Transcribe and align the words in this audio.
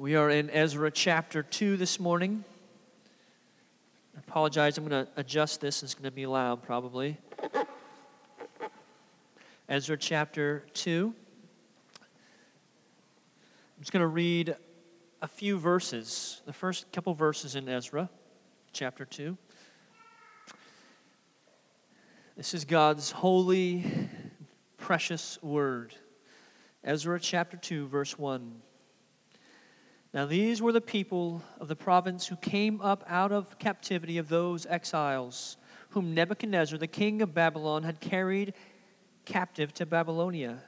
We 0.00 0.16
are 0.16 0.30
in 0.30 0.48
Ezra 0.48 0.90
chapter 0.90 1.42
2 1.42 1.76
this 1.76 2.00
morning. 2.00 2.42
I 4.16 4.20
apologize, 4.20 4.78
I'm 4.78 4.88
going 4.88 5.04
to 5.04 5.12
adjust 5.14 5.60
this. 5.60 5.82
It's 5.82 5.92
going 5.92 6.04
to 6.04 6.10
be 6.10 6.24
loud 6.24 6.62
probably. 6.62 7.18
Ezra 9.68 9.98
chapter 9.98 10.64
2. 10.72 11.14
I'm 11.98 13.80
just 13.80 13.92
going 13.92 14.00
to 14.00 14.06
read 14.06 14.56
a 15.20 15.28
few 15.28 15.58
verses, 15.58 16.40
the 16.46 16.54
first 16.54 16.90
couple 16.92 17.12
verses 17.12 17.54
in 17.54 17.68
Ezra 17.68 18.08
chapter 18.72 19.04
2. 19.04 19.36
This 22.38 22.54
is 22.54 22.64
God's 22.64 23.10
holy, 23.10 23.84
precious 24.78 25.38
word. 25.42 25.94
Ezra 26.82 27.20
chapter 27.20 27.58
2, 27.58 27.86
verse 27.88 28.18
1. 28.18 28.62
Now, 30.12 30.26
these 30.26 30.60
were 30.60 30.72
the 30.72 30.80
people 30.80 31.40
of 31.60 31.68
the 31.68 31.76
province 31.76 32.26
who 32.26 32.34
came 32.36 32.80
up 32.80 33.04
out 33.06 33.30
of 33.30 33.58
captivity 33.60 34.18
of 34.18 34.28
those 34.28 34.66
exiles, 34.66 35.56
whom 35.90 36.14
Nebuchadnezzar, 36.14 36.78
the 36.78 36.88
king 36.88 37.22
of 37.22 37.32
Babylon, 37.32 37.84
had 37.84 38.00
carried 38.00 38.54
captive 39.24 39.72
to 39.74 39.86
Babylonia. 39.86 40.64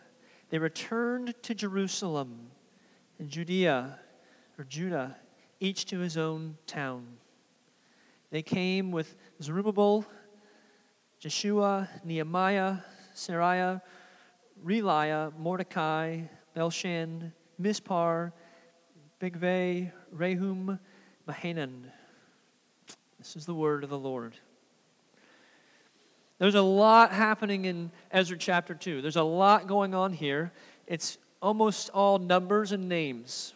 They 0.51 0.59
returned 0.59 1.34
to 1.42 1.55
Jerusalem 1.55 2.52
and 3.18 3.28
Judea, 3.28 3.98
or 4.59 4.65
Judah, 4.65 5.16
each 5.59 5.87
to 5.87 5.98
his 5.98 6.16
own 6.16 6.56
town. 6.68 7.06
They 8.30 8.43
came 8.43 8.93
with 8.93 9.16
Zerubbabel, 9.43 10.06
Jeshua, 11.18 11.88
Nehemiah, 12.04 12.77
Seraiah, 13.15 13.82
Reelaiah, 14.65 15.37
Mordecai, 15.37 16.23
Bilshan, 16.56 17.32
Mispar, 17.60 18.32
Bigvai, 19.23 19.93
Rehum, 20.13 20.80
Mahanan. 21.29 21.85
This 23.21 23.37
is 23.37 23.46
the 23.46 23.55
word 23.55 23.85
of 23.85 23.91
the 23.91 23.99
Lord. 23.99 24.35
There's 26.41 26.57
a 26.57 26.63
lot 26.63 27.13
happening 27.13 27.66
in 27.66 27.93
Ezra 28.11 28.37
chapter 28.37 28.74
2. 28.74 29.01
There's 29.01 29.15
a 29.15 29.23
lot 29.23 29.69
going 29.69 29.95
on 29.95 30.13
here. 30.13 30.51
It's 30.88 31.19
almost 31.41 31.88
all 31.91 32.19
numbers 32.19 32.73
and 32.73 32.88
names. 32.88 33.55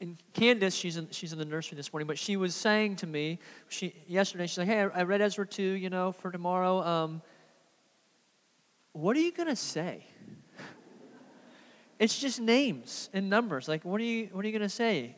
And 0.00 0.16
Candace, 0.32 0.76
she's 0.76 0.96
in, 0.96 1.08
she's 1.10 1.32
in 1.32 1.40
the 1.40 1.44
nursery 1.44 1.74
this 1.74 1.92
morning, 1.92 2.06
but 2.06 2.16
she 2.16 2.36
was 2.36 2.54
saying 2.54 2.96
to 2.96 3.06
me 3.08 3.40
she, 3.68 3.96
yesterday, 4.06 4.46
she's 4.46 4.58
like, 4.58 4.68
hey, 4.68 4.86
I, 4.94 5.02
read 5.02 5.22
Ezra 5.22 5.44
2, 5.44 5.60
you 5.60 5.90
know, 5.90 6.12
for 6.12 6.30
tomorrow. 6.30 6.84
Um, 6.86 7.22
what 8.92 9.16
are 9.16 9.20
you 9.20 9.32
going 9.32 9.48
to 9.48 9.56
say? 9.56 10.06
It's 11.98 12.18
just 12.18 12.40
names 12.40 13.08
and 13.12 13.30
numbers. 13.30 13.68
Like, 13.68 13.84
what 13.84 14.00
are 14.00 14.04
you, 14.04 14.28
what 14.32 14.44
are 14.44 14.48
you 14.48 14.52
going 14.52 14.68
to 14.68 14.74
say? 14.74 15.16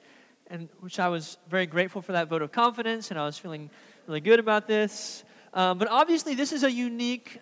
And 0.48 0.68
which 0.80 0.98
I 0.98 1.08
was 1.08 1.38
very 1.48 1.66
grateful 1.66 2.00
for 2.00 2.12
that 2.12 2.28
vote 2.28 2.42
of 2.42 2.52
confidence, 2.52 3.10
and 3.10 3.18
I 3.18 3.26
was 3.26 3.36
feeling 3.36 3.70
really 4.06 4.20
good 4.20 4.38
about 4.38 4.66
this. 4.66 5.24
Um, 5.52 5.78
but 5.78 5.88
obviously, 5.88 6.34
this 6.34 6.52
is 6.52 6.62
a 6.62 6.70
unique 6.70 7.40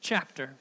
chapter, 0.00 0.54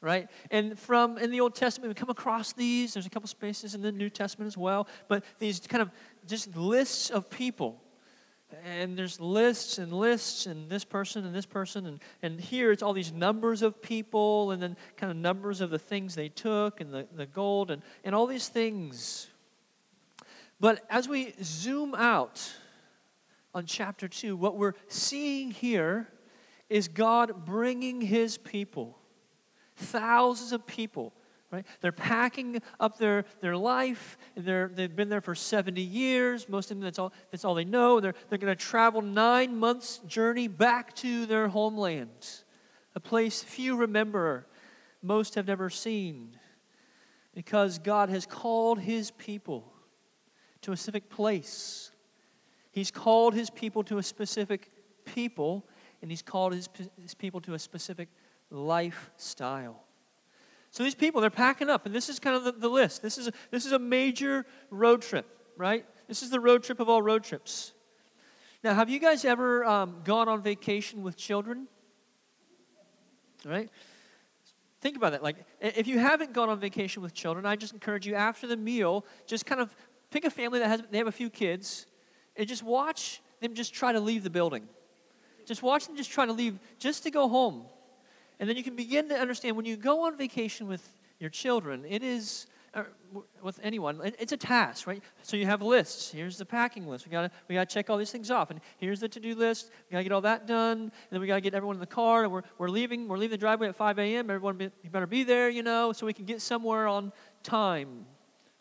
right? 0.00 0.28
And 0.50 0.78
from 0.78 1.18
in 1.18 1.30
the 1.30 1.40
Old 1.40 1.54
Testament, 1.54 1.90
we 1.90 1.94
come 1.94 2.10
across 2.10 2.52
these. 2.52 2.94
There's 2.94 3.06
a 3.06 3.10
couple 3.10 3.28
spaces 3.28 3.74
in 3.74 3.82
the 3.82 3.92
New 3.92 4.10
Testament 4.10 4.46
as 4.46 4.56
well. 4.56 4.86
But 5.08 5.24
these 5.38 5.60
kind 5.60 5.82
of 5.82 5.90
just 6.26 6.56
lists 6.56 7.10
of 7.10 7.28
people 7.28 7.80
and 8.64 8.96
there's 8.96 9.20
lists 9.20 9.78
and 9.78 9.92
lists 9.92 10.46
and 10.46 10.68
this 10.68 10.84
person 10.84 11.24
and 11.24 11.34
this 11.34 11.46
person 11.46 11.86
and, 11.86 12.00
and 12.22 12.40
here 12.40 12.70
it's 12.72 12.82
all 12.82 12.92
these 12.92 13.12
numbers 13.12 13.62
of 13.62 13.80
people 13.80 14.50
and 14.50 14.62
then 14.62 14.76
kind 14.96 15.10
of 15.10 15.16
numbers 15.16 15.60
of 15.60 15.70
the 15.70 15.78
things 15.78 16.14
they 16.14 16.28
took 16.28 16.80
and 16.80 16.92
the, 16.92 17.06
the 17.14 17.26
gold 17.26 17.70
and, 17.70 17.82
and 18.04 18.14
all 18.14 18.26
these 18.26 18.48
things. 18.48 19.28
But 20.60 20.84
as 20.88 21.08
we 21.08 21.34
zoom 21.42 21.94
out 21.94 22.52
on 23.54 23.66
chapter 23.66 24.08
2 24.08 24.36
what 24.36 24.56
we're 24.56 24.74
seeing 24.88 25.50
here 25.50 26.08
is 26.68 26.88
god 26.88 27.44
bringing 27.44 28.00
his 28.00 28.36
people 28.36 28.98
thousands 29.76 30.52
of 30.52 30.66
people 30.66 31.12
Right? 31.54 31.66
They're 31.82 31.92
packing 31.92 32.60
up 32.80 32.98
their, 32.98 33.24
their 33.40 33.56
life. 33.56 34.18
They're, 34.36 34.66
they've 34.66 34.94
been 34.94 35.08
there 35.08 35.20
for 35.20 35.36
70 35.36 35.80
years. 35.80 36.48
Most 36.48 36.72
of 36.72 36.78
them, 36.78 36.84
that's 36.84 36.98
all, 36.98 37.12
that's 37.30 37.44
all 37.44 37.54
they 37.54 37.64
know. 37.64 38.00
They're, 38.00 38.14
they're 38.28 38.38
going 38.38 38.52
to 38.52 38.60
travel 38.60 39.02
nine 39.02 39.56
months' 39.56 39.98
journey 39.98 40.48
back 40.48 40.96
to 40.96 41.26
their 41.26 41.46
homeland, 41.46 42.10
a 42.96 43.00
place 43.00 43.40
few 43.40 43.76
remember, 43.76 44.48
most 45.00 45.36
have 45.36 45.46
never 45.46 45.70
seen, 45.70 46.36
because 47.36 47.78
God 47.78 48.08
has 48.08 48.26
called 48.26 48.80
his 48.80 49.12
people 49.12 49.72
to 50.62 50.72
a 50.72 50.76
specific 50.76 51.08
place. 51.08 51.92
He's 52.72 52.90
called 52.90 53.32
his 53.32 53.48
people 53.48 53.84
to 53.84 53.98
a 53.98 54.02
specific 54.02 54.72
people, 55.04 55.68
and 56.02 56.10
he's 56.10 56.22
called 56.22 56.52
his, 56.52 56.68
his 57.00 57.14
people 57.14 57.40
to 57.42 57.54
a 57.54 57.60
specific 57.60 58.08
lifestyle. 58.50 59.83
So 60.74 60.82
these 60.82 60.96
people, 60.96 61.20
they're 61.20 61.30
packing 61.30 61.70
up, 61.70 61.86
and 61.86 61.94
this 61.94 62.08
is 62.08 62.18
kind 62.18 62.34
of 62.34 62.42
the, 62.42 62.50
the 62.50 62.68
list. 62.68 63.00
This 63.00 63.16
is, 63.16 63.28
a, 63.28 63.32
this 63.52 63.64
is 63.64 63.70
a 63.70 63.78
major 63.78 64.44
road 64.70 65.02
trip, 65.02 65.24
right? 65.56 65.86
This 66.08 66.20
is 66.20 66.30
the 66.30 66.40
road 66.40 66.64
trip 66.64 66.80
of 66.80 66.88
all 66.88 67.00
road 67.00 67.22
trips. 67.22 67.72
Now, 68.64 68.74
have 68.74 68.90
you 68.90 68.98
guys 68.98 69.24
ever 69.24 69.64
um, 69.64 70.00
gone 70.02 70.28
on 70.28 70.42
vacation 70.42 71.04
with 71.04 71.16
children? 71.16 71.68
Right? 73.44 73.70
Think 74.80 74.96
about 74.96 75.12
that. 75.12 75.22
Like, 75.22 75.36
if 75.60 75.86
you 75.86 76.00
haven't 76.00 76.32
gone 76.32 76.48
on 76.48 76.58
vacation 76.58 77.04
with 77.04 77.14
children, 77.14 77.46
I 77.46 77.54
just 77.54 77.72
encourage 77.72 78.04
you 78.04 78.16
after 78.16 78.48
the 78.48 78.56
meal, 78.56 79.06
just 79.28 79.46
kind 79.46 79.60
of 79.60 79.72
pick 80.10 80.24
a 80.24 80.30
family 80.30 80.58
that 80.58 80.66
has 80.66 80.82
they 80.90 80.98
have 80.98 81.06
a 81.06 81.12
few 81.12 81.30
kids, 81.30 81.86
and 82.34 82.48
just 82.48 82.64
watch 82.64 83.22
them 83.40 83.54
just 83.54 83.74
try 83.74 83.92
to 83.92 84.00
leave 84.00 84.24
the 84.24 84.30
building. 84.30 84.68
Just 85.46 85.62
watch 85.62 85.86
them 85.86 85.96
just 85.96 86.10
try 86.10 86.26
to 86.26 86.32
leave, 86.32 86.58
just 86.80 87.04
to 87.04 87.12
go 87.12 87.28
home. 87.28 87.66
And 88.44 88.48
then 88.50 88.58
you 88.58 88.62
can 88.62 88.76
begin 88.76 89.08
to 89.08 89.18
understand 89.18 89.56
when 89.56 89.64
you 89.64 89.74
go 89.74 90.04
on 90.04 90.18
vacation 90.18 90.68
with 90.68 90.86
your 91.18 91.30
children, 91.30 91.86
it 91.88 92.02
is, 92.02 92.46
uh, 92.74 92.82
with 93.40 93.58
anyone, 93.62 94.02
it's 94.18 94.32
a 94.32 94.36
task, 94.36 94.86
right? 94.86 95.02
So 95.22 95.38
you 95.38 95.46
have 95.46 95.62
lists. 95.62 96.10
Here's 96.10 96.36
the 96.36 96.44
packing 96.44 96.86
list. 96.86 97.06
We 97.06 97.10
got 97.10 97.22
to 97.22 97.30
we 97.48 97.54
gotta 97.54 97.64
check 97.64 97.88
all 97.88 97.96
these 97.96 98.10
things 98.12 98.30
off. 98.30 98.50
And 98.50 98.60
here's 98.76 99.00
the 99.00 99.08
to 99.08 99.18
do 99.18 99.34
list. 99.34 99.70
We 99.88 99.92
got 99.92 100.00
to 100.00 100.04
get 100.04 100.12
all 100.12 100.20
that 100.20 100.46
done. 100.46 100.78
And 100.78 100.92
then 101.08 101.22
we 101.22 101.26
got 101.26 101.36
to 101.36 101.40
get 101.40 101.54
everyone 101.54 101.76
in 101.76 101.80
the 101.80 101.86
car. 101.86 102.24
And 102.24 102.32
we're, 102.34 102.42
we're 102.58 102.68
leaving. 102.68 103.08
We're 103.08 103.16
leaving 103.16 103.30
the 103.30 103.38
driveway 103.38 103.68
at 103.68 103.76
5 103.76 103.98
a.m. 103.98 104.28
Everyone 104.28 104.58
be, 104.58 104.70
you 104.82 104.90
better 104.90 105.06
be 105.06 105.24
there, 105.24 105.48
you 105.48 105.62
know, 105.62 105.94
so 105.94 106.04
we 106.04 106.12
can 106.12 106.26
get 106.26 106.42
somewhere 106.42 106.86
on 106.86 107.14
time, 107.42 108.04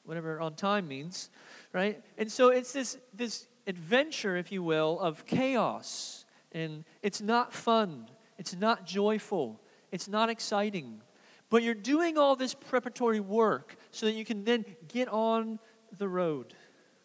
whatever 0.05 0.39
on 0.39 0.55
time 0.55 0.88
means, 0.88 1.29
right? 1.73 2.01
And 2.17 2.31
so 2.31 2.51
it's 2.51 2.71
this, 2.71 2.97
this 3.13 3.47
adventure, 3.67 4.38
if 4.38 4.50
you 4.50 4.63
will, 4.63 4.97
of 5.01 5.25
chaos. 5.25 6.23
And 6.53 6.85
it's 7.01 7.19
not 7.19 7.51
fun. 7.51 8.07
It's 8.38 8.55
not 8.55 8.85
joyful. 8.85 9.59
It's 9.94 10.08
not 10.08 10.31
exciting. 10.31 11.02
But 11.52 11.62
you're 11.62 11.76
doing 11.76 12.18
all 12.18 12.36
this 12.36 12.56
preparatory 12.56 13.20
work 13.20 13.76
so 13.92 14.08
that 14.08 14.14
you 14.14 14.26
can 14.26 14.44
then 14.44 14.66
get 14.88 15.08
on 15.08 15.59
the 16.00 16.09
road. 16.09 16.56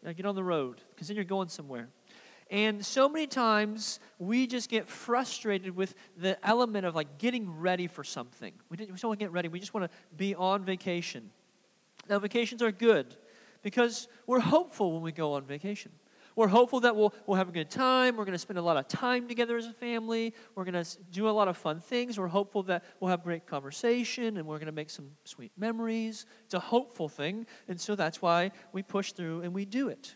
Now 0.03 0.13
get 0.13 0.25
on 0.25 0.35
the 0.35 0.43
road, 0.43 0.81
because 0.91 1.09
then 1.09 1.15
you're 1.15 1.25
going 1.25 1.51
somewhere. 1.51 1.91
And 2.51 2.85
so 2.85 3.07
many 3.07 3.27
times 3.27 4.01
we 4.19 4.47
just 4.47 4.71
get 4.71 4.89
frustrated 4.89 5.77
with 5.77 5.95
the 6.17 6.39
element 6.43 6.87
of 6.87 6.95
like 6.95 7.19
getting 7.19 7.61
ready 7.61 7.89
for 7.89 8.03
something. 8.03 8.55
We, 8.71 8.79
didn't, 8.79 8.93
we 8.95 8.99
don't 8.99 9.11
want 9.11 9.21
to 9.21 9.25
get 9.27 9.33
ready, 9.33 9.49
we 9.49 9.61
just 9.61 9.75
want 9.75 9.91
to 9.91 9.99
be 10.17 10.35
on 10.35 10.65
vacation. 10.65 11.31
Now, 12.09 12.19
vacations 12.21 12.63
are 12.63 12.73
good 12.73 13.17
because 13.61 14.09
we're 14.27 14.41
hopeful 14.41 14.95
when 14.95 15.03
we 15.03 15.13
go 15.13 15.35
on 15.35 15.45
vacation. 15.45 15.93
We're 16.39 16.47
hopeful 16.47 16.79
that 16.83 16.95
we'll, 16.95 17.13
we'll 17.27 17.37
have 17.37 17.49
a 17.49 17.53
good 17.53 17.69
time. 17.69 18.17
We're 18.17 18.25
going 18.25 18.37
to 18.37 18.39
spend 18.39 18.61
a 18.61 18.63
lot 18.63 18.77
of 18.77 18.87
time 18.87 19.27
together 19.27 19.57
as 19.57 19.67
a 19.67 19.73
family. 19.73 20.33
We're 20.55 20.63
going 20.63 20.85
to 20.85 20.99
do 21.11 21.29
a 21.29 21.33
lot 21.33 21.49
of 21.49 21.57
fun 21.57 21.81
things. 21.81 22.17
We're 22.17 22.29
hopeful 22.29 22.63
that 22.63 22.85
we'll 23.01 23.11
have 23.11 23.25
great 23.25 23.45
conversation 23.45 24.37
and 24.37 24.47
we're 24.47 24.59
going 24.59 24.67
to 24.67 24.73
make 24.73 24.89
some 24.89 25.11
sweet 25.25 25.51
memories. 25.57 26.27
It's 26.45 26.55
a 26.55 26.61
hopeful 26.61 27.09
thing. 27.09 27.45
And 27.67 27.81
so 27.81 27.97
that's 27.97 28.23
why 28.23 28.53
we 28.73 28.85
push 28.85 29.11
through 29.11 29.43
and 29.43 29.53
we 29.53 29.65
do 29.65 29.89
it. 29.89 30.15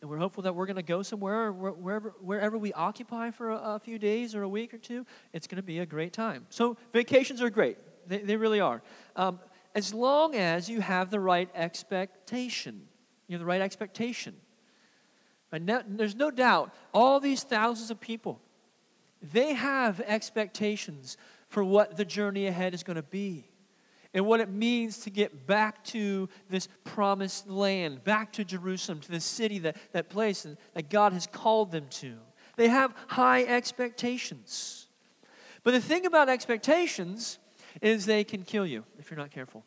And 0.00 0.08
we're 0.08 0.16
hopeful 0.16 0.44
that 0.44 0.54
we're 0.54 0.64
going 0.64 0.76
to 0.76 0.82
go 0.82 1.02
somewhere, 1.02 1.52
wherever, 1.52 2.14
wherever 2.22 2.56
we 2.56 2.72
occupy 2.72 3.30
for 3.30 3.50
a, 3.50 3.56
a 3.56 3.78
few 3.80 3.98
days 3.98 4.34
or 4.34 4.40
a 4.40 4.48
week 4.48 4.72
or 4.72 4.78
two. 4.78 5.04
It's 5.34 5.46
going 5.46 5.56
to 5.56 5.62
be 5.62 5.80
a 5.80 5.86
great 5.86 6.14
time. 6.14 6.46
So 6.48 6.78
vacations 6.94 7.42
are 7.42 7.50
great. 7.50 7.76
They, 8.06 8.20
they 8.20 8.36
really 8.36 8.60
are. 8.60 8.82
Um, 9.16 9.38
as 9.74 9.92
long 9.92 10.34
as 10.34 10.70
you 10.70 10.80
have 10.80 11.10
the 11.10 11.20
right 11.20 11.50
expectation. 11.54 12.88
You 13.26 13.34
have 13.34 13.40
the 13.40 13.44
right 13.44 13.60
expectation. 13.60 14.34
No, 15.52 15.82
there's 15.86 16.14
no 16.14 16.30
doubt, 16.30 16.74
all 16.92 17.20
these 17.20 17.42
thousands 17.42 17.90
of 17.90 18.00
people, 18.00 18.40
they 19.22 19.54
have 19.54 20.00
expectations 20.00 21.16
for 21.48 21.64
what 21.64 21.96
the 21.96 22.04
journey 22.04 22.46
ahead 22.46 22.74
is 22.74 22.82
going 22.82 22.96
to 22.96 23.02
be 23.02 23.48
and 24.14 24.26
what 24.26 24.40
it 24.40 24.50
means 24.50 24.98
to 24.98 25.10
get 25.10 25.46
back 25.46 25.84
to 25.84 26.28
this 26.48 26.68
promised 26.84 27.48
land, 27.48 28.04
back 28.04 28.32
to 28.32 28.44
Jerusalem, 28.44 29.00
to 29.00 29.10
the 29.10 29.20
city, 29.20 29.58
that, 29.60 29.76
that 29.92 30.08
place 30.08 30.46
that 30.74 30.88
God 30.88 31.12
has 31.12 31.26
called 31.26 31.70
them 31.70 31.86
to. 31.90 32.16
They 32.56 32.68
have 32.68 32.94
high 33.06 33.44
expectations. 33.44 34.86
But 35.62 35.72
the 35.72 35.80
thing 35.80 36.06
about 36.06 36.28
expectations 36.28 37.38
is 37.80 38.06
they 38.06 38.24
can 38.24 38.42
kill 38.42 38.66
you 38.66 38.84
if 38.98 39.10
you're 39.10 39.18
not 39.18 39.30
careful. 39.30 39.64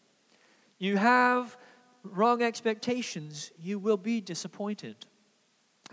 You 0.79 0.97
have 0.97 1.57
wrong 2.03 2.41
expectations, 2.41 3.51
you 3.59 3.77
will 3.77 3.97
be 3.97 4.21
disappointed. 4.21 4.95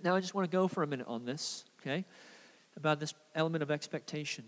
Now, 0.03 0.15
I 0.15 0.21
just 0.21 0.35
want 0.35 0.51
to 0.51 0.57
go 0.57 0.69
for 0.69 0.83
a 0.83 0.87
minute 0.87 1.07
on 1.09 1.25
this, 1.25 1.65
okay, 1.81 2.05
about 2.77 3.01
this 3.01 3.15
element 3.35 3.63
of 3.63 3.71
expectation. 3.71 4.45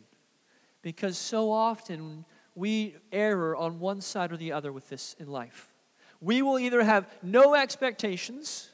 Because 0.83 1.19
so 1.19 1.51
often 1.51 2.25
we 2.55 2.97
err 3.13 3.57
on 3.57 3.81
one 3.81 4.01
side 4.01 4.33
or 4.33 4.37
the 4.37 4.53
other 4.53 4.73
with 4.73 4.89
this 4.89 5.15
in 5.19 5.29
life. 5.29 5.73
We 6.21 6.43
will 6.43 6.59
either 6.59 6.83
have 6.83 7.09
no 7.23 7.55
expectations, 7.55 8.69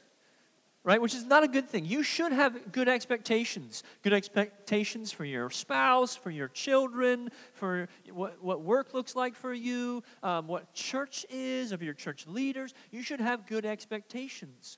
right, 0.83 1.01
which 1.01 1.15
is 1.15 1.25
not 1.25 1.43
a 1.43 1.47
good 1.47 1.67
thing. 1.69 1.85
You 1.85 2.03
should 2.03 2.31
have 2.31 2.71
good 2.71 2.87
expectations. 2.89 3.83
Good 4.03 4.13
expectations 4.13 5.11
for 5.11 5.25
your 5.25 5.49
spouse, 5.49 6.15
for 6.15 6.29
your 6.29 6.49
children, 6.49 7.29
for 7.53 7.87
what, 8.11 8.43
what 8.43 8.61
work 8.61 8.93
looks 8.93 9.15
like 9.15 9.35
for 9.35 9.53
you, 9.53 10.03
um, 10.23 10.47
what 10.47 10.73
church 10.73 11.25
is, 11.29 11.71
of 11.71 11.81
your 11.81 11.93
church 11.93 12.27
leaders. 12.27 12.73
You 12.91 13.01
should 13.01 13.21
have 13.21 13.47
good 13.47 13.65
expectations. 13.65 14.77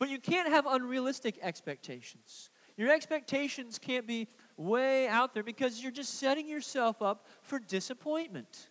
But 0.00 0.08
you 0.08 0.18
can't 0.18 0.48
have 0.48 0.64
unrealistic 0.66 1.38
expectations. 1.42 2.48
Your 2.78 2.90
expectations 2.90 3.78
can't 3.78 4.06
be 4.06 4.28
way 4.56 5.06
out 5.06 5.34
there 5.34 5.42
because 5.42 5.82
you're 5.82 5.92
just 5.92 6.18
setting 6.18 6.48
yourself 6.48 7.02
up 7.02 7.26
for 7.42 7.58
disappointment. 7.58 8.70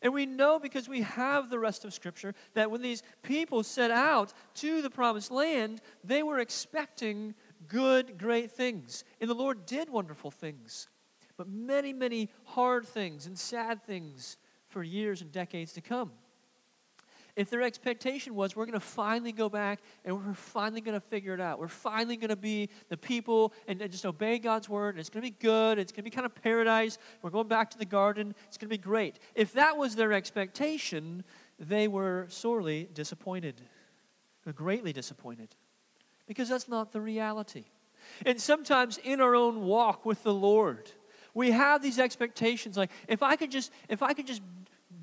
And 0.00 0.14
we 0.14 0.24
know 0.24 0.58
because 0.58 0.88
we 0.88 1.02
have 1.02 1.50
the 1.50 1.58
rest 1.58 1.84
of 1.84 1.92
Scripture 1.92 2.34
that 2.54 2.70
when 2.70 2.80
these 2.80 3.02
people 3.22 3.62
set 3.62 3.90
out 3.90 4.32
to 4.54 4.80
the 4.80 4.88
promised 4.88 5.30
land, 5.30 5.82
they 6.02 6.22
were 6.22 6.38
expecting 6.38 7.34
good, 7.68 8.18
great 8.18 8.50
things. 8.50 9.04
And 9.20 9.28
the 9.28 9.34
Lord 9.34 9.66
did 9.66 9.90
wonderful 9.90 10.30
things, 10.30 10.88
but 11.36 11.46
many, 11.46 11.92
many 11.92 12.30
hard 12.44 12.86
things 12.88 13.26
and 13.26 13.38
sad 13.38 13.84
things 13.84 14.38
for 14.66 14.82
years 14.82 15.20
and 15.20 15.30
decades 15.30 15.74
to 15.74 15.82
come 15.82 16.12
if 17.34 17.48
their 17.50 17.62
expectation 17.62 18.34
was 18.34 18.54
we're 18.54 18.66
going 18.66 18.78
to 18.78 18.80
finally 18.80 19.32
go 19.32 19.48
back 19.48 19.80
and 20.04 20.14
we're 20.14 20.34
finally 20.34 20.80
going 20.80 20.94
to 20.94 21.00
figure 21.00 21.34
it 21.34 21.40
out, 21.40 21.58
we're 21.58 21.68
finally 21.68 22.16
going 22.16 22.30
to 22.30 22.36
be 22.36 22.68
the 22.88 22.96
people 22.96 23.52
and 23.66 23.80
just 23.90 24.04
obey 24.04 24.38
God's 24.38 24.68
word, 24.68 24.90
and 24.90 25.00
it's 25.00 25.08
going 25.08 25.24
to 25.24 25.30
be 25.30 25.36
good, 25.40 25.78
it's 25.78 25.92
going 25.92 26.04
to 26.04 26.10
be 26.10 26.10
kind 26.10 26.26
of 26.26 26.34
paradise, 26.34 26.98
we're 27.22 27.30
going 27.30 27.48
back 27.48 27.70
to 27.70 27.78
the 27.78 27.84
garden, 27.84 28.34
it's 28.48 28.58
going 28.58 28.68
to 28.68 28.74
be 28.74 28.82
great. 28.82 29.18
If 29.34 29.52
that 29.54 29.76
was 29.76 29.96
their 29.96 30.12
expectation, 30.12 31.24
they 31.58 31.88
were 31.88 32.26
sorely 32.28 32.88
disappointed, 32.92 33.60
greatly 34.54 34.92
disappointed, 34.92 35.48
because 36.26 36.48
that's 36.48 36.68
not 36.68 36.92
the 36.92 37.00
reality. 37.00 37.64
And 38.26 38.40
sometimes 38.40 38.98
in 38.98 39.20
our 39.20 39.34
own 39.34 39.62
walk 39.62 40.04
with 40.04 40.22
the 40.22 40.34
Lord, 40.34 40.90
we 41.34 41.52
have 41.52 41.82
these 41.82 41.98
expectations 41.98 42.76
like 42.76 42.90
if 43.08 43.22
I 43.22 43.36
could 43.36 43.50
just 43.50 43.72
if 43.88 44.02
I 44.02 44.12
could 44.12 44.26
just 44.26 44.42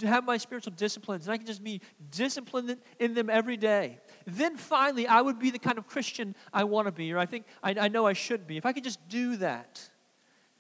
have 0.08 0.26
my 0.26 0.38
spiritual 0.38 0.74
disciplines 0.76 1.26
and 1.26 1.34
I 1.34 1.38
can 1.38 1.46
just 1.46 1.64
be 1.64 1.82
disciplined 2.12 2.78
in 3.00 3.14
them 3.14 3.30
every 3.30 3.58
day, 3.58 4.00
then 4.26 4.58
finally 4.58 5.08
I 5.08 5.22
would 5.22 5.40
be 5.40 5.50
the 5.50 5.60
kind 5.60 5.78
of 5.78 5.88
Christian 5.88 6.36
I 6.54 6.64
want 6.64 6.88
to 6.88 6.92
be, 6.92 7.14
or 7.14 7.18
I 7.18 7.26
think 7.26 7.46
I, 7.64 7.76
I 7.80 7.88
know 7.88 8.06
I 8.06 8.14
should 8.14 8.48
be. 8.48 8.58
If 8.58 8.66
I 8.66 8.74
could 8.74 8.84
just 8.84 9.08
do 9.10 9.38
that, 9.38 9.90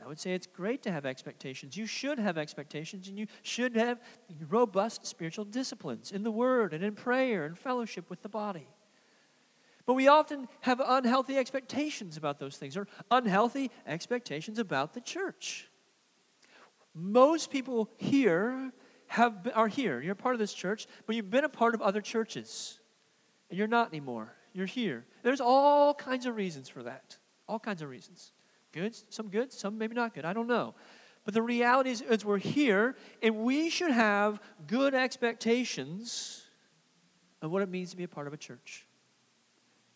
I 0.03 0.07
would 0.07 0.19
say 0.19 0.33
it's 0.33 0.47
great 0.47 0.81
to 0.83 0.91
have 0.91 1.05
expectations. 1.05 1.75
You 1.75 1.85
should 1.85 2.19
have 2.19 2.37
expectations, 2.37 3.09
and 3.09 3.19
you 3.19 3.27
should 3.43 3.75
have 3.75 3.99
robust 4.47 5.05
spiritual 5.05 5.45
disciplines 5.45 6.11
in 6.11 6.23
the 6.23 6.31
Word 6.31 6.73
and 6.73 6.83
in 6.83 6.95
prayer 6.95 7.45
and 7.45 7.57
fellowship 7.57 8.09
with 8.09 8.21
the 8.21 8.29
body. 8.29 8.67
But 9.85 9.95
we 9.95 10.07
often 10.07 10.47
have 10.61 10.79
unhealthy 10.79 11.37
expectations 11.37 12.15
about 12.15 12.39
those 12.39 12.55
things, 12.55 12.77
or 12.77 12.87
unhealthy 13.11 13.71
expectations 13.85 14.57
about 14.57 14.93
the 14.93 15.01
church. 15.01 15.67
Most 16.93 17.51
people 17.51 17.89
here 17.97 18.71
have, 19.09 19.51
are 19.55 19.67
here. 19.67 20.01
You're 20.01 20.15
part 20.15 20.35
of 20.35 20.39
this 20.39 20.53
church, 20.53 20.87
but 21.05 21.15
you've 21.15 21.29
been 21.29 21.43
a 21.43 21.49
part 21.49 21.75
of 21.75 21.81
other 21.81 21.99
churches. 21.99 22.79
And 23.49 23.57
you're 23.57 23.67
not 23.67 23.89
anymore. 23.89 24.33
You're 24.53 24.67
here. 24.67 25.05
There's 25.23 25.41
all 25.41 25.93
kinds 25.93 26.25
of 26.25 26.35
reasons 26.35 26.69
for 26.69 26.83
that. 26.83 27.17
All 27.47 27.59
kinds 27.59 27.81
of 27.81 27.89
reasons. 27.89 28.31
Good, 28.71 28.95
some 29.11 29.29
good, 29.29 29.51
some 29.51 29.77
maybe 29.77 29.95
not 29.95 30.13
good. 30.13 30.25
I 30.25 30.33
don't 30.33 30.47
know. 30.47 30.75
But 31.25 31.33
the 31.33 31.41
reality 31.41 31.89
is, 31.89 32.01
is 32.01 32.23
we're 32.23 32.37
here, 32.37 32.95
and 33.21 33.37
we 33.37 33.69
should 33.69 33.91
have 33.91 34.39
good 34.67 34.93
expectations 34.93 36.45
of 37.41 37.51
what 37.51 37.63
it 37.63 37.69
means 37.69 37.89
to 37.91 37.97
be 37.97 38.03
a 38.03 38.07
part 38.07 38.27
of 38.27 38.33
a 38.33 38.37
church. 38.37 38.85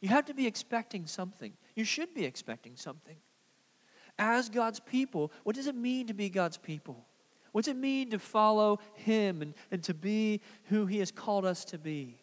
You 0.01 0.09
have 0.09 0.25
to 0.25 0.33
be 0.33 0.47
expecting 0.47 1.05
something. 1.05 1.53
You 1.75 1.85
should 1.85 2.13
be 2.15 2.25
expecting 2.25 2.75
something. 2.75 3.17
As 4.17 4.49
God's 4.49 4.79
people, 4.79 5.31
what 5.43 5.55
does 5.55 5.67
it 5.67 5.75
mean 5.75 6.07
to 6.07 6.13
be 6.13 6.29
God's 6.29 6.57
people? 6.57 7.05
What's 7.53 7.69
it 7.69 7.77
mean 7.77 8.09
to 8.09 8.19
follow 8.19 8.79
Him 8.95 9.41
and, 9.41 9.53
and 9.71 9.81
to 9.83 9.93
be 9.93 10.41
who 10.65 10.85
He 10.85 10.99
has 10.99 11.11
called 11.11 11.45
us 11.45 11.63
to 11.65 11.77
be? 11.77 12.17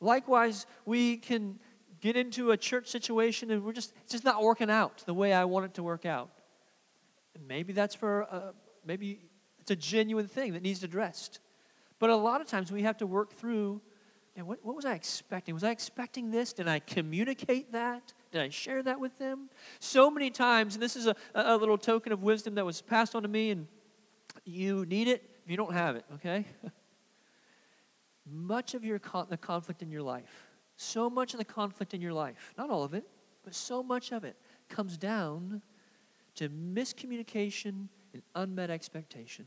Likewise, 0.00 0.66
we 0.86 1.16
can 1.18 1.58
get 2.00 2.16
into 2.16 2.52
a 2.52 2.56
church 2.56 2.86
situation 2.86 3.50
and 3.50 3.64
we're 3.64 3.72
just, 3.72 3.92
it's 4.02 4.12
just 4.12 4.24
not 4.24 4.42
working 4.42 4.70
out 4.70 5.02
the 5.06 5.14
way 5.14 5.32
I 5.32 5.44
want 5.44 5.66
it 5.66 5.74
to 5.74 5.82
work 5.82 6.06
out. 6.06 6.30
And 7.34 7.46
maybe 7.46 7.72
that's 7.72 7.94
for, 7.94 8.26
uh, 8.30 8.52
maybe 8.84 9.20
it's 9.58 9.70
a 9.70 9.76
genuine 9.76 10.28
thing 10.28 10.52
that 10.52 10.62
needs 10.62 10.82
addressed. 10.84 11.40
But 11.98 12.10
a 12.10 12.16
lot 12.16 12.40
of 12.40 12.46
times 12.46 12.70
we 12.70 12.82
have 12.82 12.98
to 12.98 13.06
work 13.06 13.32
through 13.32 13.80
and 14.36 14.46
what, 14.46 14.62
what 14.62 14.76
was 14.76 14.84
I 14.84 14.94
expecting? 14.94 15.54
Was 15.54 15.64
I 15.64 15.70
expecting 15.70 16.30
this? 16.30 16.52
Did 16.52 16.68
I 16.68 16.78
communicate 16.78 17.72
that? 17.72 18.12
Did 18.36 18.42
I 18.42 18.48
share 18.50 18.82
that 18.82 19.00
with 19.00 19.16
them? 19.16 19.48
So 19.80 20.10
many 20.10 20.28
times, 20.28 20.74
and 20.74 20.82
this 20.82 20.94
is 20.94 21.06
a, 21.06 21.16
a 21.34 21.56
little 21.56 21.78
token 21.78 22.12
of 22.12 22.22
wisdom 22.22 22.56
that 22.56 22.66
was 22.66 22.82
passed 22.82 23.14
on 23.14 23.22
to 23.22 23.28
me, 23.28 23.48
and 23.50 23.66
you 24.44 24.84
need 24.84 25.08
it 25.08 25.22
if 25.42 25.50
you 25.50 25.56
don't 25.56 25.72
have 25.72 25.96
it, 25.96 26.04
okay? 26.16 26.44
much 28.30 28.74
of 28.74 28.84
your 28.84 28.98
con- 28.98 29.26
the 29.30 29.38
conflict 29.38 29.80
in 29.80 29.90
your 29.90 30.02
life, 30.02 30.48
so 30.76 31.08
much 31.08 31.32
of 31.32 31.38
the 31.38 31.46
conflict 31.46 31.94
in 31.94 32.02
your 32.02 32.12
life, 32.12 32.52
not 32.58 32.68
all 32.68 32.84
of 32.84 32.92
it, 32.92 33.08
but 33.42 33.54
so 33.54 33.82
much 33.82 34.12
of 34.12 34.22
it 34.22 34.36
comes 34.68 34.98
down 34.98 35.62
to 36.34 36.50
miscommunication 36.50 37.88
and 38.12 38.22
unmet 38.34 38.68
expectation. 38.68 39.46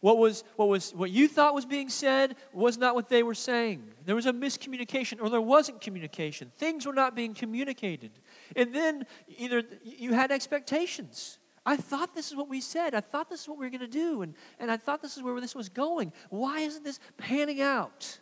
What 0.00 0.18
was 0.18 0.44
what 0.56 0.68
was 0.68 0.92
what 0.94 1.10
you 1.10 1.28
thought 1.28 1.54
was 1.54 1.64
being 1.64 1.88
said 1.88 2.36
was 2.52 2.76
not 2.76 2.94
what 2.94 3.08
they 3.08 3.22
were 3.22 3.34
saying. 3.34 3.90
There 4.04 4.14
was 4.14 4.26
a 4.26 4.32
miscommunication 4.32 5.20
or 5.20 5.30
there 5.30 5.40
wasn't 5.40 5.80
communication. 5.80 6.52
Things 6.56 6.86
were 6.86 6.92
not 6.92 7.14
being 7.14 7.34
communicated. 7.34 8.12
And 8.54 8.74
then 8.74 9.06
either 9.38 9.62
you 9.82 10.12
had 10.12 10.30
expectations. 10.30 11.38
I 11.64 11.76
thought 11.76 12.14
this 12.14 12.30
is 12.30 12.36
what 12.36 12.48
we 12.48 12.60
said. 12.60 12.94
I 12.94 13.00
thought 13.00 13.28
this 13.28 13.42
is 13.42 13.48
what 13.48 13.58
we 13.58 13.66
were 13.66 13.70
going 13.70 13.80
to 13.80 13.88
do. 13.88 14.22
And, 14.22 14.34
and 14.60 14.70
I 14.70 14.76
thought 14.76 15.02
this 15.02 15.16
is 15.16 15.22
where 15.24 15.40
this 15.40 15.56
was 15.56 15.68
going. 15.68 16.12
Why 16.30 16.60
isn't 16.60 16.84
this 16.84 17.00
panning 17.16 17.60
out? 17.60 18.20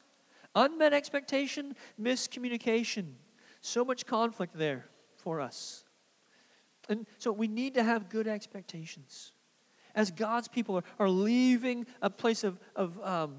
Unmet 0.55 0.95
expectation, 0.95 1.77
miscommunication. 2.01 3.13
So 3.61 3.85
much 3.85 4.07
conflict 4.07 4.57
there 4.57 4.87
for 5.17 5.43
us. 5.43 5.85
And 6.89 7.07
so 7.19 7.33
we 7.33 7.47
need 7.47 7.75
to 7.75 7.83
have 7.83 8.09
good 8.09 8.27
expectations 8.27 9.34
as 9.95 10.11
God's 10.11 10.49
people 10.49 10.77
are, 10.77 10.85
are 10.99 11.09
leaving 11.09 11.87
a 12.03 12.11
place 12.11 12.45
of, 12.45 12.59
of 12.75 13.01
um, 13.03 13.37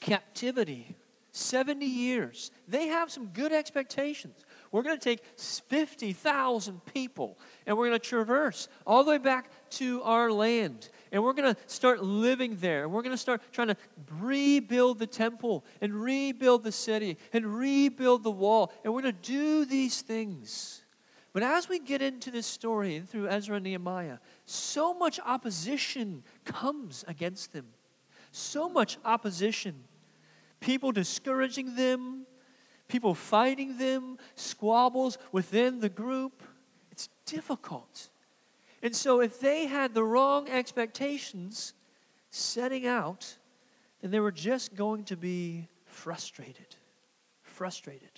captivity, 0.00 0.96
70 1.32 1.86
years, 1.86 2.50
they 2.66 2.88
have 2.88 3.10
some 3.10 3.26
good 3.26 3.52
expectations. 3.52 4.44
We're 4.72 4.82
going 4.82 4.98
to 4.98 5.04
take 5.04 5.22
50,000 5.36 6.84
people 6.92 7.38
and 7.66 7.76
we're 7.76 7.88
going 7.88 7.98
to 7.98 8.06
traverse 8.06 8.68
all 8.86 9.04
the 9.04 9.12
way 9.12 9.18
back 9.18 9.50
to 9.70 10.02
our 10.02 10.32
land. 10.32 10.88
And 11.12 11.22
we're 11.22 11.32
going 11.32 11.54
to 11.54 11.60
start 11.66 12.02
living 12.02 12.56
there. 12.56 12.88
We're 12.88 13.02
going 13.02 13.14
to 13.14 13.18
start 13.18 13.40
trying 13.52 13.68
to 13.68 13.76
rebuild 14.20 14.98
the 14.98 15.06
temple 15.06 15.64
and 15.80 15.94
rebuild 15.94 16.64
the 16.64 16.72
city 16.72 17.18
and 17.32 17.46
rebuild 17.46 18.24
the 18.24 18.30
wall. 18.30 18.72
And 18.84 18.92
we're 18.92 19.02
going 19.02 19.14
to 19.14 19.32
do 19.32 19.64
these 19.64 20.00
things. 20.02 20.82
But 21.38 21.46
as 21.46 21.68
we 21.68 21.78
get 21.78 22.02
into 22.02 22.32
this 22.32 22.48
story 22.48 22.98
through 22.98 23.28
Ezra 23.28 23.54
and 23.54 23.64
Nehemiah, 23.64 24.18
so 24.44 24.92
much 24.92 25.20
opposition 25.24 26.24
comes 26.44 27.04
against 27.06 27.52
them. 27.52 27.66
So 28.32 28.68
much 28.68 28.98
opposition. 29.04 29.84
People 30.58 30.90
discouraging 30.90 31.76
them, 31.76 32.26
people 32.88 33.14
fighting 33.14 33.78
them, 33.78 34.18
squabbles 34.34 35.16
within 35.30 35.78
the 35.78 35.88
group. 35.88 36.42
It's 36.90 37.08
difficult. 37.24 38.08
And 38.82 38.96
so, 38.96 39.20
if 39.20 39.38
they 39.38 39.66
had 39.66 39.94
the 39.94 40.02
wrong 40.02 40.48
expectations 40.48 41.72
setting 42.30 42.84
out, 42.84 43.36
then 44.00 44.10
they 44.10 44.18
were 44.18 44.32
just 44.32 44.74
going 44.74 45.04
to 45.04 45.16
be 45.16 45.68
frustrated. 45.84 46.74
Frustrated 47.42 48.17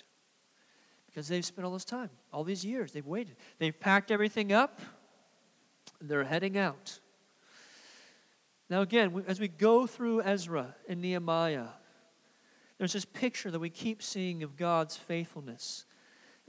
because 1.11 1.27
they've 1.27 1.45
spent 1.45 1.65
all 1.65 1.73
this 1.73 1.85
time, 1.85 2.09
all 2.31 2.43
these 2.43 2.63
years. 2.63 2.91
They've 2.91 3.05
waited. 3.05 3.35
They've 3.59 3.77
packed 3.77 4.11
everything 4.11 4.51
up, 4.51 4.81
they're 5.99 6.23
heading 6.23 6.57
out. 6.57 6.99
Now, 8.69 8.81
again, 8.81 9.25
as 9.27 9.39
we 9.39 9.49
go 9.49 9.85
through 9.85 10.21
Ezra 10.21 10.75
and 10.87 11.01
Nehemiah, 11.01 11.67
there's 12.77 12.93
this 12.93 13.05
picture 13.05 13.51
that 13.51 13.59
we 13.59 13.69
keep 13.69 14.01
seeing 14.01 14.43
of 14.43 14.55
God's 14.55 14.95
faithfulness. 14.95 15.85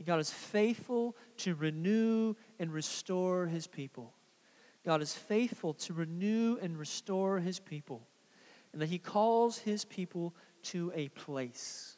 God 0.06 0.20
is 0.20 0.30
faithful 0.30 1.16
to 1.38 1.54
renew 1.54 2.34
and 2.58 2.72
restore 2.72 3.46
his 3.46 3.66
people. 3.66 4.14
God 4.84 5.02
is 5.02 5.14
faithful 5.14 5.74
to 5.74 5.92
renew 5.92 6.56
and 6.60 6.78
restore 6.78 7.38
his 7.38 7.58
people. 7.60 8.06
and 8.72 8.80
that 8.80 8.88
he 8.88 8.98
calls 8.98 9.58
his 9.58 9.84
people 9.84 10.34
to 10.62 10.90
a 10.94 11.08
place. 11.10 11.96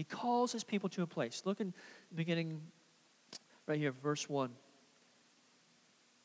He 0.00 0.04
calls 0.04 0.50
his 0.50 0.64
people 0.64 0.88
to 0.88 1.02
a 1.02 1.06
place. 1.06 1.42
Look 1.44 1.60
in 1.60 1.74
the 2.08 2.14
beginning, 2.14 2.62
right 3.66 3.76
here, 3.76 3.92
verse 3.92 4.30
1. 4.30 4.50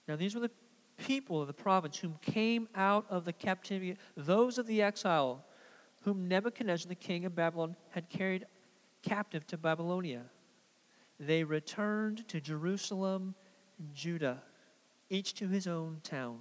Now, 0.07 0.15
these 0.15 0.33
were 0.33 0.39
the 0.39 0.51
people 0.95 1.41
of 1.41 1.47
the 1.47 1.53
province 1.53 1.97
whom 1.97 2.15
came 2.21 2.69
out 2.73 3.05
of 3.09 3.25
the 3.25 3.33
captivity, 3.33 3.97
those 4.15 4.57
of 4.57 4.65
the 4.65 4.81
exile 4.81 5.43
whom 6.03 6.29
Nebuchadnezzar, 6.29 6.87
the 6.87 6.95
king 6.95 7.25
of 7.25 7.35
Babylon, 7.35 7.75
had 7.89 8.07
carried 8.09 8.45
captive 9.01 9.45
to 9.47 9.57
Babylonia. 9.57 10.21
They 11.19 11.43
returned 11.43 12.25
to 12.29 12.39
Jerusalem 12.39 13.35
and 13.77 13.93
Judah, 13.93 14.41
each 15.09 15.33
to 15.33 15.49
his 15.49 15.67
own 15.67 15.99
town. 16.01 16.39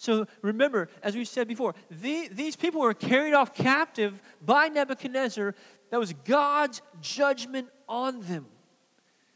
So 0.00 0.26
remember, 0.40 0.88
as 1.02 1.14
we 1.14 1.26
said 1.26 1.46
before, 1.46 1.74
the, 1.90 2.26
these 2.32 2.56
people 2.56 2.80
were 2.80 2.94
carried 2.94 3.34
off 3.34 3.52
captive 3.52 4.22
by 4.40 4.68
Nebuchadnezzar. 4.68 5.54
That 5.90 6.00
was 6.00 6.14
God's 6.24 6.80
judgment 7.02 7.68
on 7.86 8.22
them. 8.22 8.46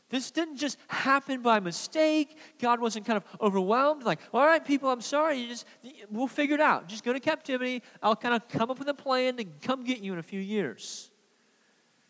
This 0.09 0.31
didn't 0.31 0.57
just 0.57 0.79
happen 0.89 1.43
by 1.43 1.61
mistake. 1.61 2.39
God 2.59 2.81
wasn't 2.81 3.05
kind 3.05 3.19
of 3.19 3.25
overwhelmed, 3.43 4.05
like, 4.05 4.21
all 4.33 4.47
right, 4.47 4.65
people, 4.65 4.89
I'm 4.89 5.03
sorry. 5.03 5.37
You 5.37 5.49
just, 5.49 5.67
we'll 6.11 6.29
figure 6.29 6.55
it 6.55 6.63
out. 6.63 6.89
Just 6.89 7.05
go 7.05 7.13
to 7.13 7.21
captivity. 7.21 7.83
I'll 8.03 8.17
kind 8.17 8.35
of 8.35 8.49
come 8.49 8.71
up 8.71 8.79
with 8.79 8.89
a 8.89 8.95
plan 8.95 9.37
to 9.37 9.45
come 9.45 9.85
get 9.85 9.99
you 9.99 10.15
in 10.15 10.19
a 10.19 10.23
few 10.23 10.41
years. 10.41 11.11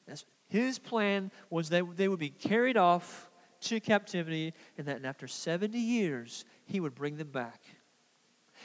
That's, 0.07 0.25
his 0.47 0.79
plan 0.79 1.33
was 1.51 1.71
that 1.71 1.97
they 1.97 2.07
would 2.07 2.21
be 2.21 2.31
carried 2.31 2.77
off 2.77 3.33
to 3.63 3.81
captivity, 3.81 4.55
and 4.79 4.87
that 4.87 5.05
after 5.05 5.27
70 5.27 5.77
years, 5.77 6.45
he 6.67 6.79
would 6.79 6.95
bring 6.95 7.17
them 7.17 7.33
back. 7.33 7.61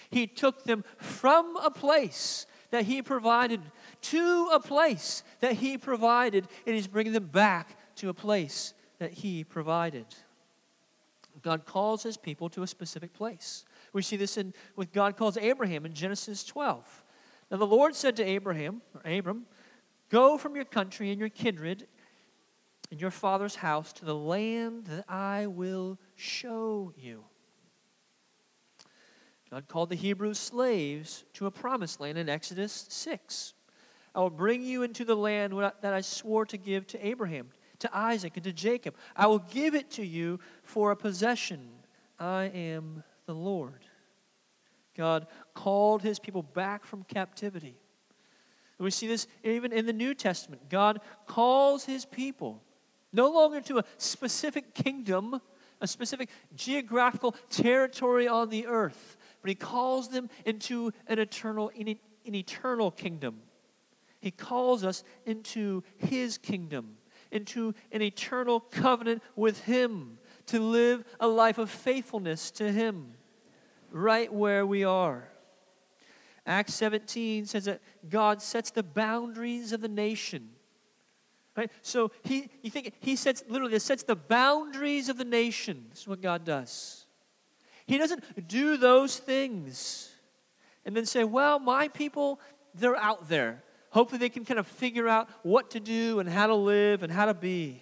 He 0.10 0.28
took 0.28 0.63
them 0.63 0.84
from 0.98 1.56
a 1.58 1.72
place 1.72 2.46
that 2.72 2.86
He 2.86 3.01
provided 3.01 3.62
to 4.01 4.50
a 4.54 4.60
place 4.60 5.24
that 5.39 5.54
He 5.54 5.78
provided, 5.78 6.48
and 6.66 6.75
He's 6.75 6.88
bringing 6.88 7.13
them 7.13 7.28
back 7.28 7.78
to 7.98 8.10
a 8.10 8.13
place 8.13 8.74
that 9.00 9.12
He 9.12 9.44
provided. 9.44 10.06
God 11.42 11.66
calls 11.66 12.04
His 12.04 12.18
people 12.18 12.50
to 12.50 12.63
a 12.63 12.68
specific 12.68 13.13
place. 13.13 13.66
We 13.94 14.01
see 14.01 14.18
this 14.18 14.38
in 14.38 14.54
what 14.75 14.94
God 14.94 15.16
calls 15.16 15.38
Abraham 15.38 15.86
in 15.86 15.94
Genesis 15.94 16.44
12. 16.44 17.04
Now 17.51 17.58
the 17.58 17.66
Lord 17.66 17.96
said 17.96 18.16
to 18.18 18.24
Abraham, 18.24 18.82
or 18.94 19.10
Abram, 19.10 19.46
Go 20.10 20.38
from 20.38 20.56
your 20.56 20.66
country 20.66 21.12
and 21.12 21.20
your 21.20 21.30
kindred 21.30 21.88
and 22.92 23.00
your 23.00 23.12
father's 23.12 23.56
house 23.56 23.94
to 23.94 24.06
the 24.06 24.16
land 24.16 24.86
that 24.86 25.06
I 25.08 25.48
will 25.48 26.00
show 26.16 26.94
you. 26.98 27.24
God 29.51 29.68
called 29.68 29.89
the 29.89 29.96
Hebrew 29.96 30.34
slaves 30.34 31.24
to 31.34 31.48
a 31.48 31.51
promised 31.51 32.00
land 32.00 32.18
in 32.18 32.29
Exodus 32.29 32.86
6. 32.89 33.53
I 34.13 34.20
will 34.20 34.29
bring 34.29 34.62
you 34.63 34.84
into 34.84 35.06
the 35.06 35.15
land 35.15 35.53
that 35.82 35.94
I 35.94 36.01
swore 36.01 36.46
to 36.48 36.58
give 36.58 36.86
to 36.88 37.06
Abraham, 37.06 37.50
to 37.79 37.89
Isaac, 37.96 38.34
and 38.36 38.44
to 38.44 38.53
Jacob. 38.53 38.96
I 39.15 39.27
will 39.27 39.39
give 39.39 39.75
it 39.75 39.89
to 39.91 40.06
you 40.06 40.39
for 40.63 40.91
a 40.91 40.96
possession. 40.96 41.68
I 42.20 42.46
am 42.46 43.03
the 43.25 43.34
Lord. 43.34 43.86
God 44.96 45.27
called 45.53 46.01
his 46.01 46.20
people 46.20 46.44
back 46.44 46.86
from 46.86 47.03
captivity. 47.03 47.77
And 48.77 48.84
we 48.84 48.91
see 48.91 49.08
this 49.08 49.27
even 49.44 49.72
in 49.72 49.86
the 49.86 49.94
New 49.94 50.13
Testament. 50.13 50.70
God 50.70 51.01
calls 51.25 51.86
his 51.86 52.06
people 52.06 52.62
no 53.12 53.29
longer 53.29 53.62
to 53.62 53.79
a 53.79 53.84
specific 53.98 54.74
kingdom, 54.74 55.41
a 55.82 55.88
specific 55.88 56.29
geographical 56.56 57.36
territory 57.50 58.27
on 58.27 58.50
the 58.50 58.68
earth, 58.68 59.18
but 59.41 59.50
he 59.50 59.55
calls 59.55 60.10
them 60.10 60.29
into 60.46 60.91
an 61.08 61.19
eternal, 61.19 61.72
an 61.77 61.98
eternal 62.25 62.91
kingdom. 62.91 63.41
He 64.19 64.31
calls 64.31 64.84
us 64.84 65.03
into 65.25 65.84
his 65.98 66.38
kingdom, 66.38 66.98
into 67.31 67.74
an 67.91 68.01
eternal 68.01 68.60
covenant 68.60 69.24
with 69.36 69.63
him, 69.63 70.17
to 70.48 70.60
live 70.60 71.05
a 71.19 71.27
life 71.27 71.58
of 71.58 71.69
faithfulness 71.69 72.51
to 72.51 72.72
him, 72.72 73.13
right 73.91 74.31
where 74.31 74.65
we 74.65 74.84
are. 74.84 75.29
Acts 76.46 76.74
17 76.74 77.46
says 77.46 77.65
that 77.65 77.81
God 78.10 78.41
sets 78.41 78.72
the 78.72 78.84
boundaries 78.84 79.72
of 79.72 79.81
the 79.81 79.88
nation. 79.88 80.50
Right? 81.55 81.72
So 81.81 82.12
he, 82.24 82.50
you 82.62 82.72
think 82.72 82.93
he 83.00 83.15
sets 83.15 83.43
literally 83.48 83.77
sets 83.79 84.03
the 84.03 84.15
boundaries 84.15 85.10
of 85.10 85.17
the 85.17 85.25
nation. 85.25 85.86
This 85.89 86.01
is 86.01 86.08
what 86.08 86.22
God 86.22 86.46
does. 86.46 87.05
He 87.89 87.98
doesn't 87.98 88.48
do 88.48 88.77
those 88.77 89.17
things 89.17 90.12
and 90.86 90.96
then 90.96 91.08
say, 91.08 91.24
well, 91.24 91.58
my 91.58 91.88
people, 91.88 92.39
they're 92.75 92.96
out 92.96 93.29
there. 93.29 93.63
Hopefully 93.89 94.19
they 94.19 94.29
can 94.29 94.46
kind 94.46 94.60
of 94.60 94.67
figure 94.67 95.08
out 95.08 95.27
what 95.41 95.72
to 95.72 95.79
do 95.79 96.19
and 96.19 96.29
how 96.29 96.46
to 96.46 96.53
live 96.53 97.01
and 97.01 97.12
how 97.12 97.25
to 97.25 97.34
be. 97.34 97.81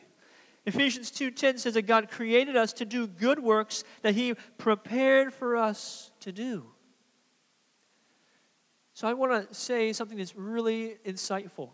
Ephesians 0.65 1.11
2:10 1.11 1.59
says 1.59 1.73
that 1.73 1.81
God 1.81 2.09
created 2.09 2.55
us 2.55 2.71
to 2.73 2.85
do 2.85 3.05
good 3.05 3.39
works 3.39 3.83
that 4.01 4.15
he 4.15 4.33
prepared 4.57 5.33
for 5.33 5.57
us 5.57 6.09
to 6.21 6.31
do. 6.31 6.65
So 8.93 9.09
I 9.09 9.13
want 9.13 9.49
to 9.49 9.53
say 9.53 9.91
something 9.91 10.17
that's 10.17 10.37
really 10.37 10.95
insightful. 11.05 11.71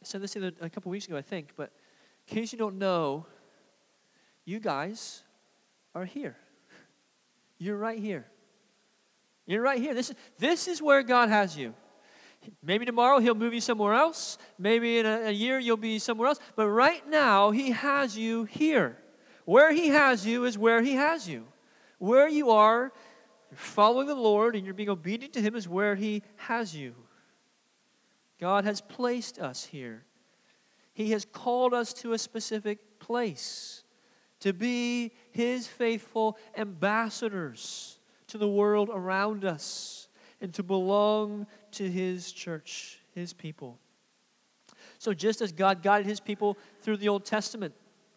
I 0.00 0.04
said 0.04 0.20
this 0.20 0.36
a 0.36 0.70
couple 0.70 0.92
weeks 0.92 1.08
ago, 1.08 1.16
I 1.16 1.22
think, 1.22 1.54
but 1.56 1.72
in 2.28 2.36
case 2.36 2.52
you 2.52 2.58
don't 2.58 2.78
know, 2.78 3.26
you 4.44 4.60
guys 4.60 5.24
are 5.96 6.04
here. 6.04 6.36
You're 7.58 7.78
right 7.78 7.98
here. 7.98 8.26
You're 9.46 9.62
right 9.62 9.80
here. 9.80 9.94
This 9.94 10.10
is, 10.10 10.16
this 10.38 10.68
is 10.68 10.82
where 10.82 11.02
God 11.02 11.30
has 11.30 11.56
you. 11.56 11.74
Maybe 12.62 12.84
tomorrow 12.84 13.18
he'll 13.18 13.34
move 13.34 13.54
you 13.54 13.62
somewhere 13.62 13.94
else. 13.94 14.36
Maybe 14.58 14.98
in 14.98 15.06
a, 15.06 15.28
a 15.28 15.30
year 15.30 15.58
you'll 15.58 15.78
be 15.78 15.98
somewhere 15.98 16.28
else. 16.28 16.38
But 16.54 16.68
right 16.68 17.08
now 17.08 17.50
he 17.50 17.70
has 17.70 18.16
you 18.16 18.44
here. 18.44 18.98
Where 19.46 19.72
he 19.72 19.88
has 19.88 20.26
you 20.26 20.44
is 20.44 20.58
where 20.58 20.82
he 20.82 20.94
has 20.94 21.28
you. 21.28 21.46
Where 21.98 22.28
you 22.28 22.50
are, 22.50 22.92
you're 23.50 23.56
following 23.56 24.06
the 24.06 24.14
Lord 24.14 24.54
and 24.54 24.66
you're 24.66 24.74
being 24.74 24.90
obedient 24.90 25.32
to 25.34 25.40
him 25.40 25.56
is 25.56 25.66
where 25.66 25.94
he 25.94 26.22
has 26.36 26.76
you. 26.76 26.94
God 28.38 28.64
has 28.64 28.82
placed 28.82 29.38
us 29.38 29.64
here. 29.64 30.04
He 30.92 31.12
has 31.12 31.24
called 31.24 31.72
us 31.72 31.94
to 31.94 32.12
a 32.12 32.18
specific 32.18 32.98
place 32.98 33.82
to 34.40 34.52
be 34.52 35.12
His 35.30 35.66
faithful 35.66 36.36
ambassadors 36.56 37.98
to 38.28 38.38
the 38.38 38.48
world 38.48 38.90
around 38.92 39.44
us 39.44 40.08
and 40.40 40.52
to 40.54 40.62
belong 40.62 41.46
to 41.72 41.90
His 41.90 42.32
church, 42.32 43.00
His 43.14 43.32
people. 43.32 43.78
So, 44.98 45.12
just 45.14 45.40
as 45.40 45.52
God 45.52 45.82
guided 45.82 46.06
His 46.06 46.20
people 46.20 46.56
through 46.82 46.98
the 46.98 47.08
Old 47.08 47.24
Testament, 47.24 47.74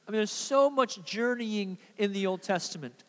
I 0.08 0.12
mean, 0.12 0.20
there's 0.20 0.32
so 0.32 0.70
much 0.70 1.04
journeying 1.04 1.78
in 1.98 2.14
the 2.14 2.28
Old 2.28 2.42
Testament. 2.42 3.04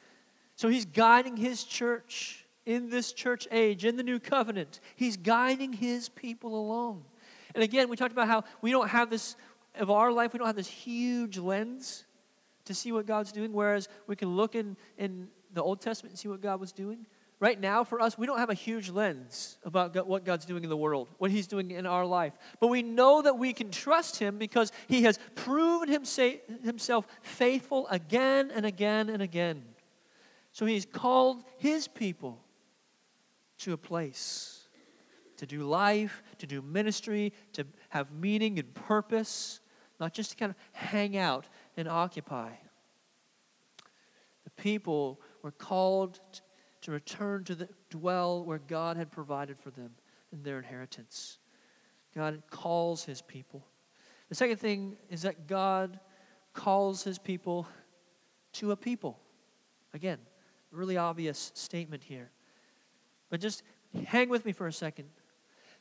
So, 0.57 0.69
He's 0.69 0.85
guiding 0.85 1.37
His 1.37 1.65
church 1.65 2.47
in 2.67 2.91
this 2.91 3.13
church 3.13 3.49
age, 3.51 3.85
in 3.85 3.97
the 3.97 4.03
new 4.03 4.21
covenant. 4.21 4.81
He's 4.95 5.17
guiding 5.17 5.73
His 5.73 6.09
people 6.09 6.55
along. 6.55 7.05
And 7.55 7.65
again, 7.65 7.89
we 7.89 7.97
talked 7.97 8.13
about 8.13 8.29
how 8.29 8.45
we 8.61 8.71
don't 8.71 8.89
have 8.89 9.11
this, 9.11 9.35
of 9.75 9.91
our 9.91 10.13
life, 10.13 10.33
we 10.33 10.39
don't 10.39 10.47
have 10.47 10.57
this 10.57 10.69
huge 10.69 11.39
lens 11.39 12.05
to 12.65 12.75
see 12.75 12.93
what 12.93 13.07
God's 13.07 13.33
doing, 13.33 13.53
whereas 13.53 13.89
we 14.07 14.17
can 14.17 14.37
look 14.37 14.55
in, 14.55 14.77
in 14.99 15.29
the 15.53 15.63
Old 15.63 15.81
Testament 15.81 16.13
and 16.13 16.19
see 16.19 16.29
what 16.29 16.41
God 16.41 16.61
was 16.61 16.73
doing. 16.73 17.07
Right 17.41 17.59
now, 17.59 17.85
for 17.85 18.03
us, 18.03 18.19
we 18.19 18.27
don't 18.27 18.39
have 18.39 18.51
a 18.51 18.55
huge 18.55 18.91
lens 18.91 19.57
about 19.65 20.07
what 20.07 20.27
God's 20.27 20.45
doing 20.45 20.63
in 20.63 20.69
the 20.69 20.77
world, 20.77 21.09
what 21.17 21.31
He's 21.31 21.47
doing 21.47 21.71
in 21.71 21.87
our 21.87 22.05
life. 22.05 22.35
But 22.61 22.67
we 22.67 22.83
know 22.83 23.23
that 23.23 23.39
we 23.39 23.55
can 23.55 23.71
trust 23.71 24.19
Him 24.19 24.37
because 24.37 24.73
He 24.89 25.05
has 25.05 25.19
proven 25.37 25.89
Himself 25.89 27.07
faithful 27.23 27.89
again 27.89 28.51
and 28.55 28.67
again 28.67 29.09
and 29.09 29.23
again. 29.23 29.63
So 30.53 30.67
He's 30.67 30.85
called 30.85 31.43
His 31.57 31.89
people 31.89 32.45
to 33.61 33.73
a 33.73 33.79
place 33.79 34.61
to 35.41 35.47
do 35.47 35.63
life, 35.63 36.23
to 36.37 36.47
do 36.47 36.61
ministry, 36.61 37.33
to 37.55 37.67
have 37.89 38.13
meaning 38.13 38.59
and 38.59 38.75
purpose, 38.75 39.61
not 39.99 40.13
just 40.13 40.33
to 40.33 40.37
kind 40.37 40.51
of 40.51 40.57
hang 40.73 41.17
out 41.17 41.47
and 41.81 41.89
occupy. 41.89 42.51
The 44.45 44.51
people 44.63 45.21
were 45.43 45.51
called 45.51 46.21
to 46.83 46.91
return 46.91 47.45
to 47.45 47.55
the 47.55 47.69
dwell 47.91 48.45
where 48.45 48.59
God 48.59 48.97
had 48.97 49.11
provided 49.11 49.59
for 49.59 49.71
them 49.71 49.91
in 50.33 50.43
their 50.43 50.59
inheritance. 50.59 51.39
God 52.15 52.43
calls 52.51 53.05
his 53.05 53.23
people. 53.23 53.67
The 54.29 54.35
second 54.35 54.59
thing 54.59 54.97
is 55.09 55.23
that 55.23 55.47
God 55.47 55.99
calls 56.55 57.03
his 57.03 57.19
people 57.19 57.67
to 58.55 58.73
a 58.73 58.77
people. 58.77 59.19
Again, 59.93 60.19
really 60.71 60.97
obvious 60.97 61.51
statement 61.55 62.05
here. 62.05 62.31
But 63.29 63.41
just 63.41 63.63
hang 64.07 64.29
with 64.29 64.45
me 64.45 64.53
for 64.53 64.67
a 64.67 64.73
second. 64.73 65.09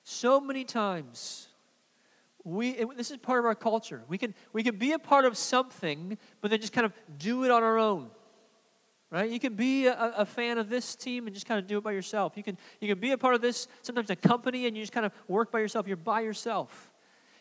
So 0.04 0.40
many 0.40 0.64
times 0.64 1.49
we 2.44 2.70
it, 2.70 2.98
this 2.98 3.12
is 3.12 3.18
part 3.18 3.40
of 3.40 3.46
our 3.46 3.56
culture 3.56 4.02
we 4.08 4.18
can 4.18 4.34
we 4.54 4.64
can 4.64 4.78
be 4.78 4.94
a 4.94 5.00
part 5.00 5.26
of 5.26 5.38
something 5.38 6.18
but 6.42 6.50
then 6.52 6.60
just 6.60 6.74
kind 6.74 6.86
of 6.86 6.94
do 7.18 7.44
it 7.44 7.52
on 7.52 7.64
our 7.64 7.78
own 7.78 8.10
right? 9.12 9.30
You 9.30 9.40
can 9.40 9.56
be 9.56 9.88
a, 9.88 10.14
a, 10.18 10.26
fan 10.26 10.58
of 10.58 10.70
this 10.70 10.96
team 10.96 11.26
and 11.26 11.34
just 11.34 11.46
kind 11.46 11.60
of 11.60 11.68
do 11.68 11.78
it 11.78 11.84
by 11.84 11.92
yourself. 11.92 12.34
You 12.36 12.44
can, 12.44 12.58
you 12.80 12.88
can 12.88 13.00
be 13.00 13.12
a 13.12 13.18
part 13.18 13.36
of 13.36 13.42
this, 13.42 13.68
sometimes 13.82 14.10
a 14.10 14.16
company, 14.16 14.68
and 14.68 14.78
you 14.78 14.84
just 14.84 14.94
kind 14.94 15.06
of 15.06 15.12
work 15.28 15.52
by 15.52 15.60
yourself. 15.60 15.88
You're 15.88 15.98
by 15.98 16.22
yourself. 16.22 16.92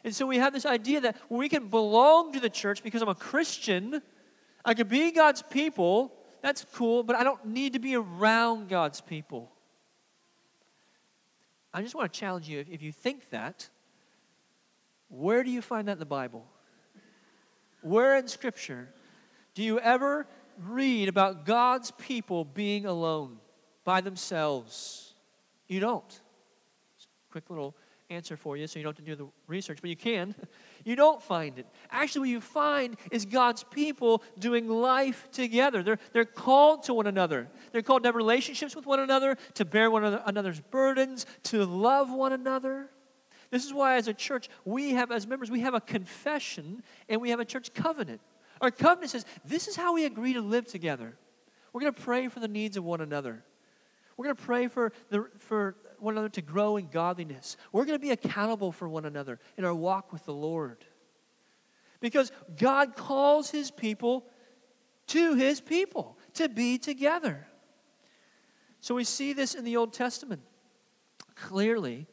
And 0.04 0.14
so 0.14 0.26
we 0.26 0.38
have 0.38 0.52
this 0.52 0.64
idea 0.64 1.00
that 1.02 1.16
we 1.28 1.48
can 1.48 1.68
belong 1.68 2.32
to 2.32 2.40
the 2.40 2.50
church 2.50 2.82
because 2.82 3.02
I'm 3.02 3.08
a 3.08 3.14
Christian. 3.14 4.00
I 4.64 4.74
can 4.74 4.88
be 4.88 5.10
God's 5.10 5.42
people. 5.42 6.12
That's 6.40 6.64
cool, 6.72 7.02
but 7.02 7.16
I 7.16 7.24
don't 7.24 7.44
need 7.46 7.72
to 7.72 7.78
be 7.78 7.96
around 7.96 8.68
God's 8.68 9.00
people. 9.00 9.50
I 11.74 11.82
just 11.82 11.94
want 11.94 12.10
to 12.12 12.18
challenge 12.18 12.48
you 12.48 12.60
if, 12.60 12.68
if 12.70 12.82
you 12.82 12.92
think 12.92 13.28
that, 13.30 13.68
where 15.08 15.42
do 15.42 15.50
you 15.50 15.62
find 15.62 15.88
that 15.88 15.92
in 15.92 15.98
the 15.98 16.06
Bible? 16.06 16.46
Where 17.80 18.16
in 18.16 18.28
Scripture 18.28 18.88
do 19.54 19.62
you 19.62 19.78
ever 19.80 20.26
read 20.58 21.08
about 21.08 21.46
God's 21.46 21.90
people 21.92 22.44
being 22.44 22.86
alone 22.86 23.38
by 23.84 24.00
themselves? 24.00 25.14
You 25.66 25.80
don't. 25.80 26.20
Quick 27.30 27.48
little 27.50 27.74
answer 28.10 28.36
for 28.36 28.56
you 28.56 28.66
so 28.66 28.78
you 28.78 28.82
don't 28.82 28.96
have 28.96 29.04
to 29.04 29.10
do 29.10 29.16
the 29.16 29.28
research, 29.46 29.78
but 29.80 29.90
you 29.90 29.96
can. 29.96 30.34
You 30.84 30.96
don't 30.96 31.20
find 31.20 31.58
it. 31.58 31.66
Actually, 31.90 32.20
what 32.20 32.28
you 32.30 32.40
find 32.40 32.96
is 33.10 33.26
God's 33.26 33.62
people 33.62 34.22
doing 34.38 34.68
life 34.68 35.28
together. 35.32 35.82
They're, 35.82 35.98
they're 36.14 36.24
called 36.24 36.84
to 36.84 36.94
one 36.94 37.06
another. 37.06 37.48
They're 37.72 37.82
called 37.82 38.04
to 38.04 38.08
have 38.08 38.14
relationships 38.14 38.74
with 38.74 38.86
one 38.86 39.00
another, 39.00 39.36
to 39.54 39.66
bear 39.66 39.90
one 39.90 40.04
another's 40.04 40.60
burdens, 40.60 41.26
to 41.42 41.66
love 41.66 42.10
one 42.10 42.32
another. 42.32 42.88
This 43.50 43.64
is 43.64 43.72
why, 43.72 43.96
as 43.96 44.08
a 44.08 44.14
church, 44.14 44.48
we 44.64 44.92
have, 44.92 45.10
as 45.10 45.26
members, 45.26 45.50
we 45.50 45.60
have 45.60 45.74
a 45.74 45.80
confession 45.80 46.82
and 47.08 47.20
we 47.20 47.30
have 47.30 47.40
a 47.40 47.44
church 47.44 47.72
covenant. 47.72 48.20
Our 48.60 48.70
covenant 48.70 49.10
says 49.10 49.24
this 49.44 49.68
is 49.68 49.76
how 49.76 49.94
we 49.94 50.04
agree 50.04 50.34
to 50.34 50.40
live 50.40 50.66
together. 50.66 51.16
We're 51.72 51.80
going 51.80 51.94
to 51.94 52.00
pray 52.00 52.28
for 52.28 52.40
the 52.40 52.48
needs 52.48 52.76
of 52.76 52.84
one 52.84 53.00
another. 53.00 53.44
We're 54.16 54.24
going 54.24 54.36
to 54.36 54.42
pray 54.42 54.68
for, 54.68 54.92
the, 55.10 55.28
for 55.38 55.76
one 55.98 56.14
another 56.14 56.28
to 56.30 56.42
grow 56.42 56.76
in 56.76 56.88
godliness. 56.88 57.56
We're 57.72 57.84
going 57.84 57.98
to 57.98 58.02
be 58.02 58.10
accountable 58.10 58.72
for 58.72 58.88
one 58.88 59.04
another 59.04 59.38
in 59.56 59.64
our 59.64 59.74
walk 59.74 60.12
with 60.12 60.24
the 60.24 60.34
Lord. 60.34 60.84
Because 62.00 62.32
God 62.56 62.96
calls 62.96 63.50
his 63.50 63.70
people 63.70 64.26
to 65.08 65.34
his 65.34 65.60
people 65.60 66.18
to 66.34 66.48
be 66.48 66.78
together. 66.78 67.46
So 68.80 68.94
we 68.94 69.04
see 69.04 69.32
this 69.32 69.54
in 69.54 69.64
the 69.64 69.76
Old 69.76 69.92
Testament 69.92 70.42
clearly 71.34 72.06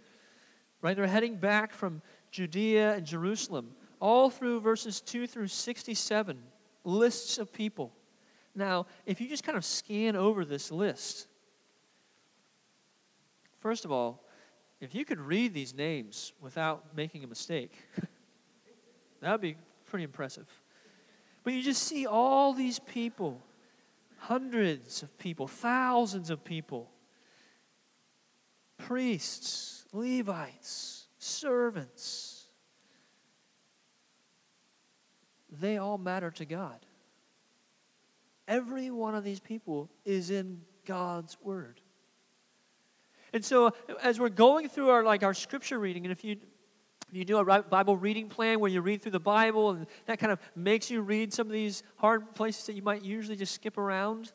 right? 0.85 0.95
They're 0.95 1.07
heading 1.07 1.37
back 1.37 1.73
from 1.73 2.03
Judea 2.29 2.93
and 2.93 3.07
Jerusalem, 3.07 3.71
all 3.99 4.29
through 4.29 4.59
verses 4.59 5.01
2 5.01 5.25
through 5.25 5.47
67, 5.47 6.37
lists 6.83 7.39
of 7.39 7.51
people. 7.51 7.91
Now, 8.53 8.85
if 9.07 9.19
you 9.19 9.27
just 9.27 9.43
kind 9.43 9.57
of 9.57 9.65
scan 9.65 10.15
over 10.15 10.45
this 10.45 10.71
list, 10.71 11.25
first 13.61 13.83
of 13.83 13.91
all, 13.91 14.23
if 14.79 14.93
you 14.93 15.05
could 15.05 15.19
read 15.19 15.55
these 15.55 15.73
names 15.73 16.33
without 16.39 16.95
making 16.95 17.23
a 17.23 17.27
mistake, 17.27 17.71
that 19.21 19.31
would 19.31 19.41
be 19.41 19.55
pretty 19.85 20.03
impressive. 20.03 20.45
But 21.43 21.53
you 21.53 21.63
just 21.63 21.81
see 21.81 22.05
all 22.05 22.53
these 22.53 22.77
people, 22.77 23.41
hundreds 24.19 25.01
of 25.01 25.17
people, 25.17 25.47
thousands 25.47 26.29
of 26.29 26.43
people, 26.43 26.91
priests, 28.87 29.85
Levites, 29.93 31.07
servants. 31.17 32.45
They 35.49 35.77
all 35.77 35.97
matter 35.97 36.31
to 36.31 36.45
God. 36.45 36.85
Every 38.47 38.91
one 38.91 39.15
of 39.15 39.23
these 39.23 39.39
people 39.39 39.89
is 40.03 40.29
in 40.29 40.61
God's 40.85 41.37
word. 41.41 41.81
And 43.33 43.43
so 43.43 43.73
as 44.03 44.19
we're 44.19 44.29
going 44.29 44.69
through 44.69 44.89
our 44.89 45.03
like 45.03 45.23
our 45.23 45.33
scripture 45.33 45.79
reading, 45.79 46.05
and 46.05 46.11
if 46.11 46.23
you 46.23 46.37
you 47.11 47.25
do 47.25 47.37
a 47.37 47.63
Bible 47.63 47.97
reading 47.97 48.27
plan 48.27 48.59
where 48.59 48.69
you 48.69 48.81
read 48.81 49.01
through 49.01 49.13
the 49.13 49.19
Bible, 49.19 49.71
and 49.71 49.87
that 50.05 50.19
kind 50.19 50.31
of 50.31 50.39
makes 50.55 50.91
you 50.91 51.01
read 51.01 51.33
some 51.33 51.47
of 51.47 51.53
these 51.53 51.83
hard 51.95 52.35
places 52.35 52.65
that 52.65 52.73
you 52.73 52.81
might 52.81 53.03
usually 53.03 53.37
just 53.37 53.55
skip 53.55 53.77
around. 53.77 54.31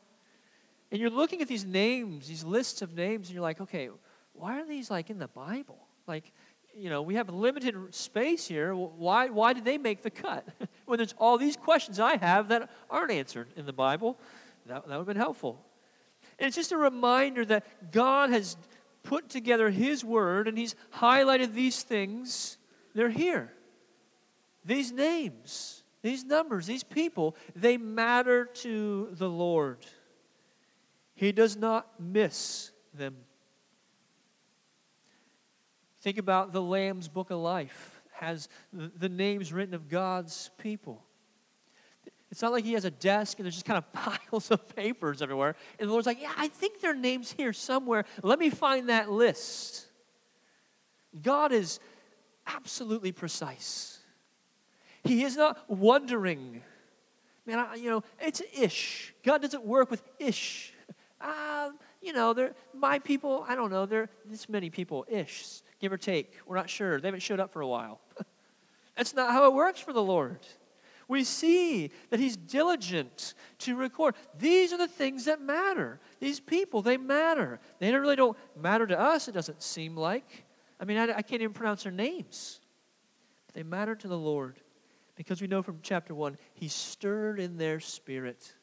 And 0.91 1.01
you're 1.01 1.11
looking 1.11 1.41
at 1.41 1.49
these 1.49 1.65
names, 1.65 2.27
these 2.27 2.43
lists 2.43 2.83
of 2.83 2.95
names, 2.95 3.29
and 3.29 3.35
you're 3.35 3.43
like, 3.43 3.61
okay, 3.61 3.91
why 4.41 4.61
are 4.61 4.67
these 4.67 4.91
like 4.91 5.11
in 5.11 5.19
the 5.19 5.29
Bible? 5.29 5.79
Like, 6.07 6.33
you 6.75 6.89
know, 6.89 7.03
we 7.03 7.17
have 7.17 7.29
limited 7.29 7.95
space 7.95 8.47
here. 8.47 8.75
Why, 8.75 9.29
why 9.29 9.53
did 9.53 9.65
they 9.65 9.77
make 9.77 10.03
the 10.03 10.11
cut? 10.11 10.49
when 10.87 10.97
there's 10.97 11.15
all 11.19 11.37
these 11.37 11.57
questions 11.57 12.01
I 12.01 12.17
have 12.17 12.49
that 12.49 12.71
aren't 12.89 13.11
answered 13.11 13.49
in 13.57 13.67
the 13.67 13.73
Bible, 13.73 14.19
that, 14.67 14.87
that 14.87 14.89
would 14.89 14.97
have 14.99 15.07
been 15.07 15.17
helpful. 15.17 15.63
And 16.39 16.47
it's 16.47 16.57
just 16.57 16.73
a 16.73 16.79
reminder 16.79 17.45
that 17.45 17.93
God 17.93 18.31
has 18.31 18.57
put 19.03 19.29
together 19.29 19.69
His 19.71 20.05
Word 20.05 20.49
and 20.49 20.57
He's 20.57 20.75
highlighted 20.95 21.53
these 21.53 21.83
things. 21.83 22.57
They're 22.95 23.11
here. 23.11 23.53
These 24.65 24.93
names, 24.93 25.83
these 26.03 26.25
numbers, 26.25 26.67
these 26.67 26.85
people, 26.85 27.37
they 27.55 27.77
matter 27.77 28.47
to 28.47 29.09
the 29.13 29.29
Lord. 29.29 29.79
He 31.15 31.33
does 31.33 31.57
not 31.57 32.01
miss 32.01 32.73
them. 32.95 33.17
Think 36.01 36.19
about 36.19 36.53
the 36.53 36.63
Lamb's 36.63 37.09
Book 37.09 37.31
of 37.31 37.39
Life, 37.39 38.01
has 38.13 38.49
the 38.73 39.09
names 39.09 39.53
written 39.53 39.75
of 39.75 39.89
God's 39.89 40.51
people. 40.59 41.05
It's 42.31 42.41
not 42.43 42.53
like 42.53 42.65
he 42.65 42.75
has 42.75 42.85
a 42.85 42.91
desk 42.91 43.39
and 43.39 43.45
there's 43.45 43.55
just 43.55 43.67
kind 43.67 43.77
of 43.77 43.93
piles 44.31 44.51
of 44.51 44.75
papers 44.75 45.21
everywhere. 45.21 45.57
And 45.79 45.89
the 45.89 45.93
Lord's 45.93 46.07
like, 46.07 46.21
yeah, 46.21 46.33
I 46.37 46.49
think 46.49 46.81
their 46.81 46.95
name's 46.95 47.33
here 47.33 47.53
somewhere. 47.53 48.05
Let 48.23 48.39
me 48.39 48.51
find 48.51 48.89
that 48.89 49.11
list. 49.11 49.87
God 51.21 51.53
is 51.53 51.81
absolutely 52.47 53.13
precise. 53.13 53.99
He 55.03 55.25
is 55.25 55.37
not 55.37 55.59
wondering. 55.69 56.63
Man, 57.47 57.59
I, 57.59 57.75
you 57.75 57.91
know, 57.91 58.05
it's 58.21 58.43
ish. 58.57 59.13
God 59.25 59.43
doesn't 59.43 59.65
work 59.65 59.91
with 59.91 60.03
ish. 60.19 60.73
Uh, 61.21 61.71
you 62.01 62.13
know, 62.13 62.33
they're 62.33 62.55
my 62.73 62.99
people, 63.01 63.45
I 63.49 63.55
don't 63.55 63.71
know, 63.71 63.87
there 63.87 64.09
this 64.25 64.49
many 64.49 64.71
people 64.71 65.05
ish 65.09 65.63
give 65.81 65.93
or 65.93 65.97
take. 65.97 66.33
We're 66.47 66.57
not 66.57 66.71
sure. 66.71 67.01
They 67.01 67.09
haven't 67.09 67.21
showed 67.21 67.41
up 67.41 67.53
for 67.53 67.61
a 67.61 67.69
while. 67.69 68.01
That's 68.97 69.15
not 69.15 69.33
how 69.33 69.47
it 69.47 69.55
works 69.55 69.81
for 69.81 69.93
the 69.93 70.03
Lord. 70.03 70.39
We 71.09 71.25
see 71.25 71.91
that 72.11 72.21
He's 72.21 72.37
diligent 72.37 73.35
to 73.61 73.75
record. 73.75 74.15
These 74.39 74.73
are 74.73 74.79
the 74.79 74.87
things 74.87 75.25
that 75.25 75.41
matter. 75.41 75.99
These 76.21 76.39
people, 76.39 76.83
they 76.83 76.97
matter. 76.97 77.59
They 77.81 77.93
really 77.93 78.15
don't 78.15 78.39
matter 78.57 78.87
to 78.87 78.99
us, 78.99 79.27
it 79.27 79.33
doesn't 79.33 79.63
seem 79.63 79.97
like. 79.97 80.45
I 80.79 80.85
mean, 80.85 80.99
I, 80.99 81.17
I 81.17 81.23
can't 81.23 81.43
even 81.43 81.53
pronounce 81.53 81.83
their 81.83 81.93
names. 81.93 82.61
But 83.47 83.57
they 83.57 83.63
matter 83.65 83.97
to 83.97 84.07
the 84.07 84.17
Lord 84.17 84.61
because 85.17 85.41
we 85.41 85.49
know 85.49 85.63
from 85.63 85.81
chapter 85.83 86.15
1, 86.15 86.39
He 86.55 86.69
stirred 86.69 87.41
in 87.41 87.59
their 87.59 87.81
spirit 87.81 88.55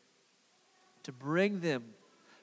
to 1.04 1.12
bring 1.12 1.60
them 1.60 1.84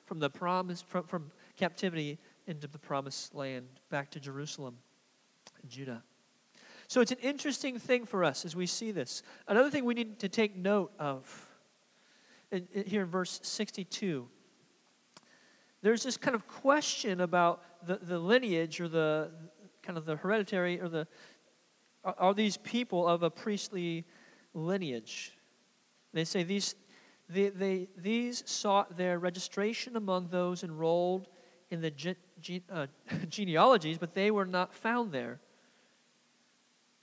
from 0.05 0.19
the 0.19 0.31
promise, 0.31 0.83
from, 0.83 1.05
from 1.05 1.31
captivity 1.57 2.19
into 2.47 2.67
the 2.67 2.79
promised 2.79 3.35
land, 3.35 3.67
back 3.91 4.11
to 4.11 4.21
Jerusalem 4.21 4.77
and 5.63 5.71
Judah. 5.71 6.03
So 6.89 7.01
it's 7.01 7.13
an 7.13 7.19
interesting 7.23 7.79
thing 7.79 8.05
for 8.05 8.25
us 8.25 8.45
as 8.45 8.55
we 8.55 8.67
see 8.67 8.91
this. 8.91 9.23
Another 9.49 9.71
thing 9.71 9.85
we 9.85 9.95
need 9.95 10.19
to 10.21 10.29
take 10.29 10.55
note 10.55 10.93
of 10.99 11.47
in, 12.51 12.69
in, 12.73 12.85
here 12.85 13.03
in 13.03 13.09
verse 13.09 13.41
62 13.43 14.29
there's 15.83 16.03
this 16.03 16.17
kind 16.17 16.35
of 16.35 16.47
question 16.49 17.21
about 17.21 17.63
the, 17.87 17.97
the 17.97 18.19
lineage 18.19 18.81
or 18.81 18.89
the 18.89 19.31
kind 19.83 19.99
of 19.99 20.07
the 20.07 20.17
hereditary 20.17 20.81
or 20.81 20.89
the 20.89 21.07
are, 22.05 22.15
are 22.19 22.35
these 22.35 22.57
people 22.59 23.07
of 23.07 23.23
a 23.23 23.31
priestly 23.31 24.05
lineage 24.55 25.33
they 26.13 26.25
say 26.25 26.43
these 26.43 26.75
they, 27.29 27.49
they, 27.49 27.89
these 27.97 28.43
sought 28.47 28.97
their 28.99 29.19
registration 29.19 29.97
among 29.97 30.29
those 30.29 30.63
enrolled 30.63 31.27
in 31.71 31.81
the 31.81 32.17
uh, 32.71 32.87
genealogies, 33.29 33.99
but 33.99 34.15
they 34.15 34.31
were 34.31 34.47
not 34.47 34.75
found 34.75 35.13
there. 35.13 35.41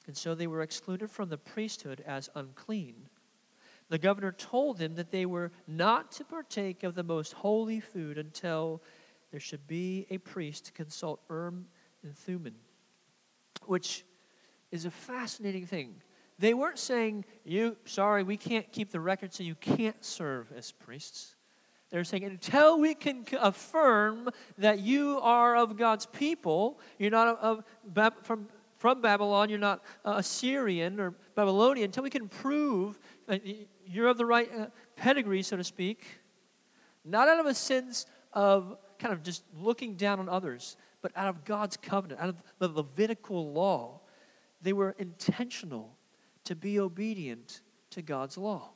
And 0.08 0.18
so 0.18 0.36
they 0.36 0.48
were 0.48 0.62
excluded 0.62 1.10
from 1.10 1.30
the 1.30 1.38
priesthood 1.38 2.04
as 2.06 2.30
unclean. 2.36 3.08
The 3.90 3.98
governor 3.98 4.32
told 4.32 4.78
them 4.78 4.96
that 4.96 5.12
they 5.12 5.26
were 5.26 5.52
not 5.68 6.12
to 6.14 6.24
partake 6.24 6.84
of 6.84 6.96
the 6.96 7.04
most 7.04 7.34
holy 7.34 7.80
food 7.80 8.18
until 8.18 8.82
there 9.32 9.40
should 9.40 9.68
be 9.68 10.08
a 10.10 10.18
priest 10.18 10.66
to 10.66 10.72
consult 10.72 11.22
Urim 11.30 11.68
and 12.04 12.16
Thummim, 12.16 12.56
which 13.66 14.06
is 14.72 14.86
a 14.86 14.92
fascinating 14.92 15.66
thing. 15.66 16.02
They 16.40 16.54
weren't 16.54 16.80
saying, 16.80 17.26
"You, 17.44 17.78
sorry, 17.86 18.24
we 18.24 18.38
can't 18.38 18.72
keep 18.72 18.92
the 18.92 19.00
record, 19.00 19.34
so 19.34 19.44
you 19.44 19.56
can't 19.56 20.04
serve 20.04 20.52
as 20.54 20.72
priests." 20.72 21.36
They're 21.92 22.06
saying, 22.06 22.24
until 22.24 22.80
we 22.80 22.96
can 22.96 23.26
affirm 23.40 24.30
that 24.58 24.80
you 24.80 25.20
are 25.22 25.58
of 25.58 25.78
God's 25.78 26.06
people, 26.06 26.80
you're 26.98 27.12
not 27.12 27.38
of, 27.40 27.64
from, 28.24 28.48
from 28.78 29.02
Babylon, 29.02 29.50
you're 29.50 29.60
not 29.60 29.84
Assyrian 30.06 31.02
or 31.02 31.14
Babylonian, 31.36 31.86
until 31.86 32.04
we 32.04 32.10
can 32.10 32.30
prove 32.30 32.98
that 33.28 33.42
you're 33.86 34.08
of 34.08 34.18
the 34.18 34.26
right 34.26 34.50
uh, 34.58 34.68
pedigree, 34.96 35.44
so 35.44 35.58
to 35.58 35.64
speak, 35.66 36.06
Not 37.04 37.28
out 37.28 37.40
of 37.40 37.46
a 37.46 37.54
sense 37.54 38.06
of 38.32 38.78
kind 38.98 39.14
of 39.14 39.22
just 39.22 39.44
looking 39.60 39.96
down 39.96 40.20
on 40.20 40.30
others, 40.30 40.78
but 41.02 41.12
out 41.16 41.28
of 41.28 41.44
God's 41.44 41.76
covenant, 41.76 42.22
out 42.22 42.30
of 42.30 42.36
the 42.60 42.70
Levitical 42.70 43.52
law. 43.52 44.00
They 44.62 44.74
were 44.74 44.96
intentional 44.98 45.98
to 46.46 46.56
be 46.56 46.80
obedient 46.80 47.62
to 47.90 48.02
God's 48.02 48.38
law. 48.38 48.70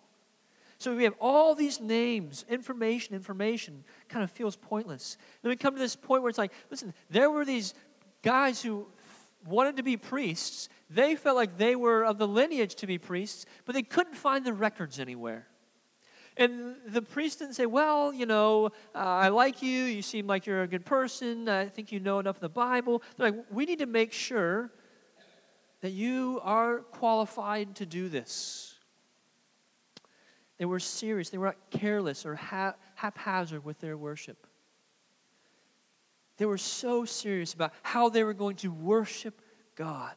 So 0.78 0.96
we 0.96 1.04
have 1.06 1.16
all 1.20 1.56
these 1.56 1.80
names, 1.80 2.46
information, 2.50 3.16
information, 3.16 3.84
kind 4.10 4.24
of 4.24 4.32
feels 4.32 4.56
pointless. 4.56 5.18
Then 5.42 5.50
we 5.50 5.56
come 5.56 5.74
to 5.74 5.80
this 5.80 5.96
point 5.96 6.22
where 6.22 6.30
it's 6.30 6.38
like, 6.38 6.52
listen, 6.70 6.94
there 7.10 7.32
were 7.32 7.46
these 7.46 7.74
guys 8.24 8.62
who 8.62 8.88
wanted 9.48 9.78
to 9.78 9.84
be 9.84 9.96
priests. 9.98 10.70
They 10.90 11.16
felt 11.16 11.36
like 11.36 11.58
they 11.58 11.76
were 11.76 12.04
of 12.04 12.18
the 12.18 12.28
lineage 12.28 12.76
to 12.76 12.88
be 12.88 12.98
priests, 12.98 13.46
but 13.66 13.74
they 13.74 13.84
couldn't 13.84 14.16
find 14.16 14.46
the 14.46 14.54
records 14.54 15.00
anywhere. 15.00 15.48
And 16.38 16.76
the 16.88 17.02
priest 17.02 17.40
didn't 17.40 17.54
say, 17.54 17.66
Well, 17.66 18.14
you 18.14 18.26
know, 18.26 18.68
uh, 18.94 18.98
I 18.98 19.30
like 19.30 19.62
you. 19.62 19.84
You 19.86 20.02
seem 20.02 20.28
like 20.28 20.46
you're 20.46 20.64
a 20.64 20.68
good 20.68 20.86
person. 20.86 21.48
I 21.48 21.68
think 21.68 21.92
you 21.92 22.00
know 22.02 22.20
enough 22.20 22.38
of 22.38 22.42
the 22.42 22.50
Bible. 22.50 23.02
They're 23.16 23.32
like, 23.32 23.46
We 23.52 23.66
need 23.66 23.80
to 23.80 23.86
make 23.86 24.12
sure 24.12 24.72
that 25.82 25.92
you 25.92 26.42
are 26.44 26.80
qualified 26.80 27.76
to 27.76 27.86
do 27.86 28.10
this. 28.10 28.75
They 30.58 30.66
were 30.66 30.80
serious, 30.80 31.30
they 31.30 31.38
were 31.38 31.48
not 31.48 31.70
careless 31.70 32.26
or 32.26 32.36
ha- 32.36 32.76
haphazard 32.96 33.66
with 33.66 33.80
their 33.80 33.98
worship. 33.98 34.48
They 36.38 36.46
were 36.46 36.58
so 36.58 37.06
serious 37.06 37.54
about 37.54 37.74
how 37.82 38.10
they 38.10 38.24
were 38.24 38.34
going 38.34 38.58
to 38.58 38.72
worship 38.72 39.42
God. 39.76 40.16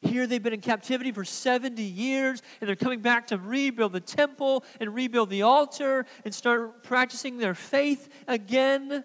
Here 0.00 0.26
they've 0.26 0.42
been 0.42 0.52
in 0.52 0.60
captivity 0.60 1.10
for 1.10 1.24
70 1.24 1.82
years, 1.82 2.42
and 2.60 2.68
they're 2.68 2.76
coming 2.76 3.00
back 3.00 3.28
to 3.28 3.38
rebuild 3.38 3.92
the 3.92 4.00
temple 4.00 4.64
and 4.80 4.94
rebuild 4.94 5.30
the 5.30 5.42
altar 5.42 6.06
and 6.24 6.34
start 6.34 6.82
practicing 6.82 7.38
their 7.38 7.54
faith 7.54 8.08
again, 8.28 9.04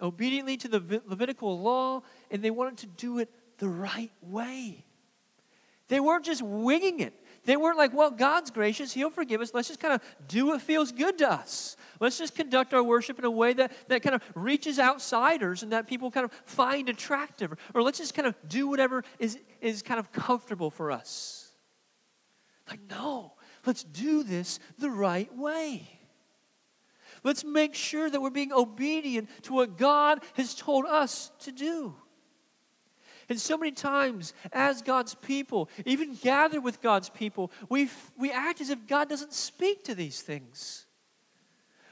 obediently 0.00 0.56
to 0.56 0.68
the 0.68 1.02
Levitical 1.06 1.60
law, 1.60 2.02
and 2.30 2.42
they 2.42 2.50
wanted 2.50 2.78
to 2.78 2.86
do 2.86 3.18
it 3.18 3.30
the 3.58 3.68
right 3.68 4.12
way. 4.22 4.84
They 5.88 6.00
weren't 6.00 6.24
just 6.24 6.42
winging 6.42 7.00
it. 7.00 7.14
They 7.44 7.56
weren't 7.56 7.78
like, 7.78 7.94
well, 7.94 8.10
God's 8.10 8.50
gracious, 8.50 8.92
He'll 8.92 9.10
forgive 9.10 9.40
us. 9.40 9.52
Let's 9.54 9.68
just 9.68 9.80
kind 9.80 9.94
of 9.94 10.02
do 10.28 10.46
what 10.46 10.60
feels 10.60 10.92
good 10.92 11.18
to 11.18 11.30
us. 11.30 11.76
Let's 11.98 12.18
just 12.18 12.34
conduct 12.34 12.74
our 12.74 12.82
worship 12.82 13.18
in 13.18 13.24
a 13.24 13.30
way 13.30 13.52
that, 13.54 13.72
that 13.88 14.02
kind 14.02 14.14
of 14.14 14.22
reaches 14.34 14.78
outsiders 14.78 15.62
and 15.62 15.72
that 15.72 15.86
people 15.86 16.10
kind 16.10 16.24
of 16.24 16.32
find 16.44 16.88
attractive. 16.88 17.54
Or 17.74 17.82
let's 17.82 17.98
just 17.98 18.14
kind 18.14 18.26
of 18.26 18.34
do 18.46 18.68
whatever 18.68 19.04
is, 19.18 19.38
is 19.60 19.82
kind 19.82 19.98
of 19.98 20.12
comfortable 20.12 20.70
for 20.70 20.90
us. 20.90 21.52
Like, 22.68 22.80
no, 22.88 23.34
let's 23.66 23.84
do 23.84 24.22
this 24.22 24.60
the 24.78 24.90
right 24.90 25.34
way. 25.36 25.88
Let's 27.22 27.44
make 27.44 27.74
sure 27.74 28.08
that 28.08 28.20
we're 28.20 28.30
being 28.30 28.52
obedient 28.52 29.28
to 29.42 29.54
what 29.54 29.76
God 29.76 30.22
has 30.34 30.54
told 30.54 30.86
us 30.86 31.30
to 31.40 31.52
do. 31.52 31.94
And 33.30 33.40
so 33.40 33.56
many 33.56 33.70
times, 33.70 34.34
as 34.52 34.82
God's 34.82 35.14
people, 35.14 35.70
even 35.86 36.14
gathered 36.14 36.64
with 36.64 36.82
God's 36.82 37.08
people, 37.08 37.52
we, 37.68 37.88
we 38.18 38.32
act 38.32 38.60
as 38.60 38.70
if 38.70 38.88
God 38.88 39.08
doesn't 39.08 39.32
speak 39.32 39.84
to 39.84 39.94
these 39.94 40.20
things. 40.20 40.86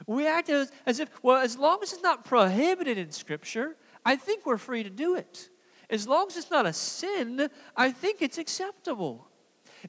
We 0.05 0.27
act 0.27 0.49
as, 0.49 0.69
as 0.85 0.99
if, 0.99 1.09
well, 1.23 1.41
as 1.41 1.57
long 1.57 1.79
as 1.81 1.93
it's 1.93 2.03
not 2.03 2.25
prohibited 2.25 2.97
in 2.97 3.11
Scripture, 3.11 3.77
I 4.05 4.17
think 4.17 4.45
we're 4.45 4.57
free 4.57 4.83
to 4.83 4.89
do 4.89 5.15
it. 5.15 5.49
As 5.89 6.09
long 6.09 6.27
as 6.27 6.35
it's 6.35 6.51
not 6.51 6.65
a 6.65 6.73
sin, 6.73 7.49
I 7.75 7.91
think 7.91 8.21
it's 8.21 8.37
acceptable. 8.37 9.28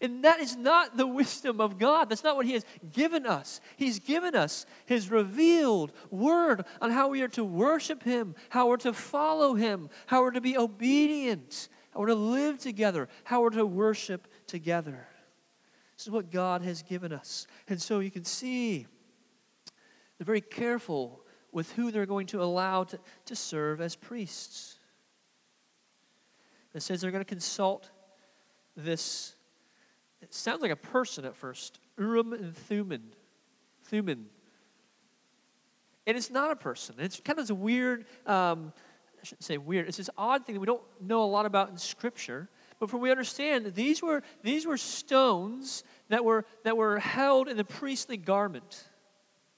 And 0.00 0.24
that 0.24 0.40
is 0.40 0.57
not 0.57 0.96
the 0.96 1.07
wisdom 1.07 1.61
of 1.61 1.79
God. 1.79 2.09
That's 2.09 2.24
not 2.24 2.37
what 2.37 2.46
He 2.46 2.53
has 2.53 2.64
given 2.92 3.26
us. 3.26 3.61
He's 3.76 3.98
given 3.98 4.35
us 4.35 4.66
His 4.87 5.11
revealed 5.11 5.92
word 6.11 6.64
on 6.81 6.90
how 6.90 7.09
we 7.09 7.22
are 7.22 7.29
to 7.29 7.44
worship 7.44 8.03
Him, 8.03 8.35
how 8.50 8.68
we're 8.68 8.76
to 8.79 8.92
follow 8.92 9.55
Him, 9.55 9.90
how 10.07 10.22
we're 10.22 10.31
to 10.33 10.40
be 10.40 10.57
obedient, 10.57 11.68
how 11.92 12.00
we're 12.00 12.07
to 12.07 12.14
live 12.14 12.59
together, 12.59 13.09
how 13.24 13.42
we're 13.42 13.50
to 13.50 13.66
worship 13.66 14.29
together. 14.46 15.07
This 15.96 16.07
is 16.07 16.11
what 16.11 16.31
God 16.31 16.62
has 16.62 16.83
given 16.83 17.12
us. 17.12 17.46
And 17.68 17.81
so 17.81 18.00
you 18.00 18.11
can 18.11 18.24
see 18.24 18.87
they're 20.18 20.24
very 20.24 20.40
careful 20.40 21.20
with 21.53 21.72
who 21.72 21.90
they're 21.90 22.07
going 22.07 22.26
to 22.29 22.42
allow 22.42 22.85
to, 22.85 22.98
to 23.26 23.37
serve 23.37 23.81
as 23.81 23.96
priests. 23.96 24.79
It 26.74 26.83
says 26.83 27.00
they're 27.00 27.11
going 27.11 27.24
to 27.24 27.29
consult 27.29 27.90
this 28.76 29.35
it 30.22 30.35
sounds 30.35 30.62
like 30.62 30.70
a 30.70 30.76
person 30.76 31.24
at 31.24 31.37
first 31.37 31.80
Urim 31.98 32.33
and 32.33 32.56
Thummim. 32.56 33.11
Thummim. 33.85 34.26
And 36.06 36.16
it's 36.16 36.30
not 36.30 36.50
a 36.50 36.56
person. 36.56 36.96
It's 36.98 37.20
kind 37.20 37.38
of 37.38 37.46
this 37.46 37.54
weird, 37.54 38.06
um, 38.26 38.72
I 39.20 39.24
shouldn't 39.24 39.44
say 39.44 39.59
weird, 39.59 39.87
it's 39.88 39.98
this 39.98 40.11
odd 40.16 40.46
thing 40.46 40.54
that 40.54 40.61
we 40.61 40.66
don't 40.66 40.83
know 41.00 41.22
a 41.22 41.26
lot 41.26 41.46
about 41.46 41.70
in 41.70 41.76
Scripture. 41.76 42.48
But 42.78 42.90
from 42.90 43.00
we 43.00 43.11
understand 43.11 43.66
that 43.66 43.74
these 43.74 44.02
were, 44.02 44.22
these 44.42 44.66
were 44.66 44.78
stones 44.78 45.85
that 46.09 46.24
were, 46.24 46.46
that 46.64 46.76
were 46.76 46.98
held 46.98 47.48
in 47.48 47.56
the 47.56 47.64
priestly 47.64 48.16
garment 48.16 48.88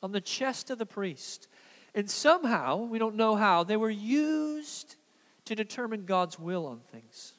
on 0.03 0.11
the 0.11 0.21
chest 0.21 0.71
of 0.71 0.79
the 0.79 0.87
priest. 0.87 1.47
And 1.95 2.11
somehow, 2.11 2.77
we 2.77 2.99
don't 2.99 3.15
know 3.15 3.37
how, 3.37 3.63
they 3.65 3.77
were 3.77 3.91
used 3.91 4.97
to 5.45 5.55
determine 5.55 6.05
God's 6.05 6.39
will 6.39 6.67
on 6.67 6.81
things. 6.91 7.35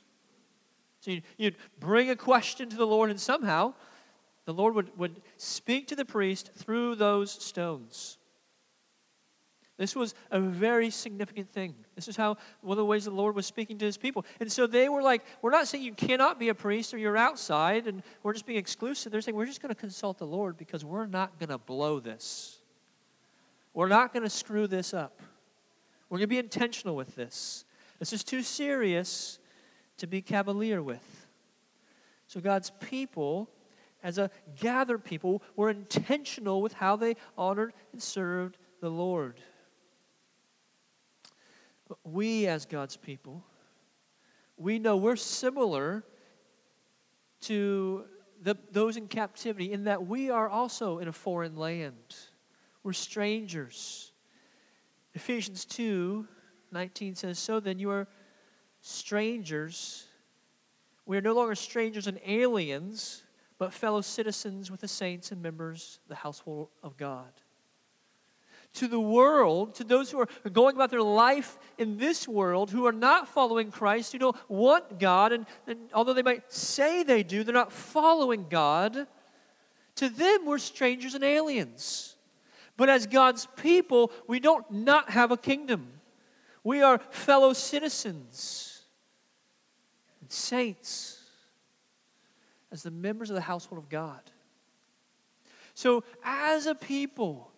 So 1.03 1.11
you'd, 1.35 1.57
bring 1.81 2.09
a 2.09 2.15
question 2.15 2.69
to 2.69 2.77
the 2.77 2.87
Lord, 2.87 3.09
and 3.09 3.19
somehow 3.19 3.73
the 4.45 4.53
Lord 4.53 4.73
would, 4.73 4.97
would 4.97 5.21
speak 5.35 5.89
to 5.89 5.97
the 5.97 6.05
priest 6.05 6.51
through 6.55 6.95
those 6.95 7.29
stones. 7.29 8.17
This 9.75 9.97
was 9.97 10.15
a 10.31 10.39
very 10.39 10.89
significant 10.89 11.51
thing. 11.51 11.75
This 11.95 12.07
is 12.07 12.15
how 12.15 12.37
one 12.61 12.75
of 12.75 12.77
the 12.77 12.85
ways 12.85 13.03
the 13.03 13.11
Lord 13.11 13.35
was 13.35 13.45
speaking 13.45 13.77
to 13.79 13.85
his 13.85 13.97
people. 13.97 14.25
And 14.39 14.49
so 14.49 14.65
they 14.65 14.87
were 14.87 15.01
like, 15.01 15.25
We're 15.41 15.51
not 15.51 15.67
saying 15.67 15.83
you 15.83 15.93
cannot 15.93 16.39
be 16.39 16.47
a 16.47 16.55
priest 16.55 16.93
or 16.93 16.97
you're 16.97 17.17
outside 17.17 17.85
and 17.85 18.01
we're 18.21 18.31
just 18.31 18.45
being 18.45 18.59
exclusive. 18.59 19.11
They're 19.11 19.19
saying, 19.19 19.35
We're 19.35 19.45
just 19.45 19.61
going 19.61 19.73
to 19.73 19.79
consult 19.79 20.19
the 20.19 20.27
Lord 20.27 20.55
because 20.55 20.85
we're 20.85 21.07
not 21.07 21.37
going 21.37 21.49
to 21.49 21.57
blow 21.57 21.99
this. 21.99 22.61
We're 23.73 23.89
not 23.89 24.13
going 24.13 24.23
to 24.23 24.29
screw 24.29 24.67
this 24.67 24.93
up. 24.93 25.19
We're 26.07 26.19
going 26.19 26.29
to 26.29 26.35
be 26.35 26.39
intentional 26.39 26.95
with 26.95 27.15
this. 27.15 27.65
This 27.99 28.13
is 28.13 28.23
too 28.23 28.41
serious 28.41 29.39
to 29.97 30.08
be 30.08 30.21
cavalier 30.21 30.82
with. 30.82 31.27
So 32.27 32.39
God's 32.39 32.71
people, 32.79 33.49
as 34.03 34.17
a 34.17 34.29
gathered 34.60 35.03
people, 35.03 35.43
were 35.56 35.69
intentional 35.69 36.62
with 36.62 36.73
how 36.73 36.95
they 36.95 37.15
honored 37.38 37.73
and 37.91 38.01
served 38.01 38.58
the 38.79 38.89
Lord. 38.89 39.39
But 41.88 41.97
we, 42.03 42.47
as 42.47 42.65
God's 42.65 42.97
people, 42.97 43.43
we 44.58 44.79
know 44.79 44.97
we're 44.97 45.15
similar 45.15 46.03
to 47.41 48.06
the, 48.41 48.58
those 48.71 48.97
in 48.97 49.08
captivity 49.08 49.71
in 49.71 49.86
that 49.86 50.06
we 50.06 50.29
are 50.29 50.49
also 50.49 50.99
in 50.99 51.08
a 51.08 51.13
foreign 51.13 51.56
land. 51.56 52.15
We're 52.84 52.93
strangers. 52.93 54.12
Ephesians 55.13 55.65
2 55.65 56.27
19 56.71 57.13
says, 57.13 57.38
So 57.38 57.60
then 57.60 57.77
you 57.77 57.91
are 57.91 58.08
strangers. 58.84 60.06
We 61.06 61.17
are 61.17 61.22
no 61.22 61.34
longer 61.34 61.56
strangers 61.56 62.06
and 62.06 62.19
aliens, 62.26 63.24
but 63.58 63.74
fellow 63.74 64.02
citizens 64.02 64.69
with 64.69 64.82
the 64.82 64.88
saints 64.88 65.32
and 65.32 65.41
members 65.41 66.00
of 66.04 66.10
the 66.10 66.15
household 66.15 66.67
of 66.84 66.98
God. 66.98 67.32
To 68.76 68.88
the 68.88 69.00
world, 69.00 69.76
to 69.76 69.84
those 69.84 70.12
who 70.12 70.19
are 70.19 70.28
going 70.52 70.76
about 70.76 70.89
their 70.89 71.02
life 71.02 71.58
in 71.78 71.98
this 71.98 72.28
world, 72.28 72.72
who 72.72 72.86
are 72.86 72.91
not 72.91 73.28
following 73.28 73.72
Christ, 73.72 74.12
who 74.12 74.17
don't 74.17 74.38
want 74.50 75.00
God, 75.00 75.32
and, 75.32 75.46
and 75.65 75.80
although 75.93 76.13
they 76.13 76.24
might 76.24 76.52
say 76.52 77.04
they 77.04 77.24
do, 77.24 77.43
they're 77.43 77.54
not 77.54 77.72
following 77.72 78.48
God. 78.50 79.08
To 79.96 80.10
them, 80.10 80.46
we're 80.46 80.58
strangers 80.58 81.13
and 81.13 81.24
aliens. 81.24 82.15
But 82.76 82.89
as 82.89 83.06
God's 83.08 83.48
people, 83.56 84.12
we 84.28 84.39
don't 84.39 84.69
not 84.72 85.12
have 85.12 85.32
a 85.32 85.38
kingdom. 85.38 86.02
We 86.63 86.82
are 86.82 86.98
fellow 87.12 87.54
citizens 87.54 88.72
saints, 90.31 91.19
as 92.71 92.83
the 92.83 92.91
members 92.91 93.29
of 93.29 93.36
the 93.36 93.41
household 93.41 93.81
of 93.81 93.89
God. 93.89 94.21
So, 95.73 96.03
as 96.23 96.65
a 96.65 96.75
people, 96.75 97.51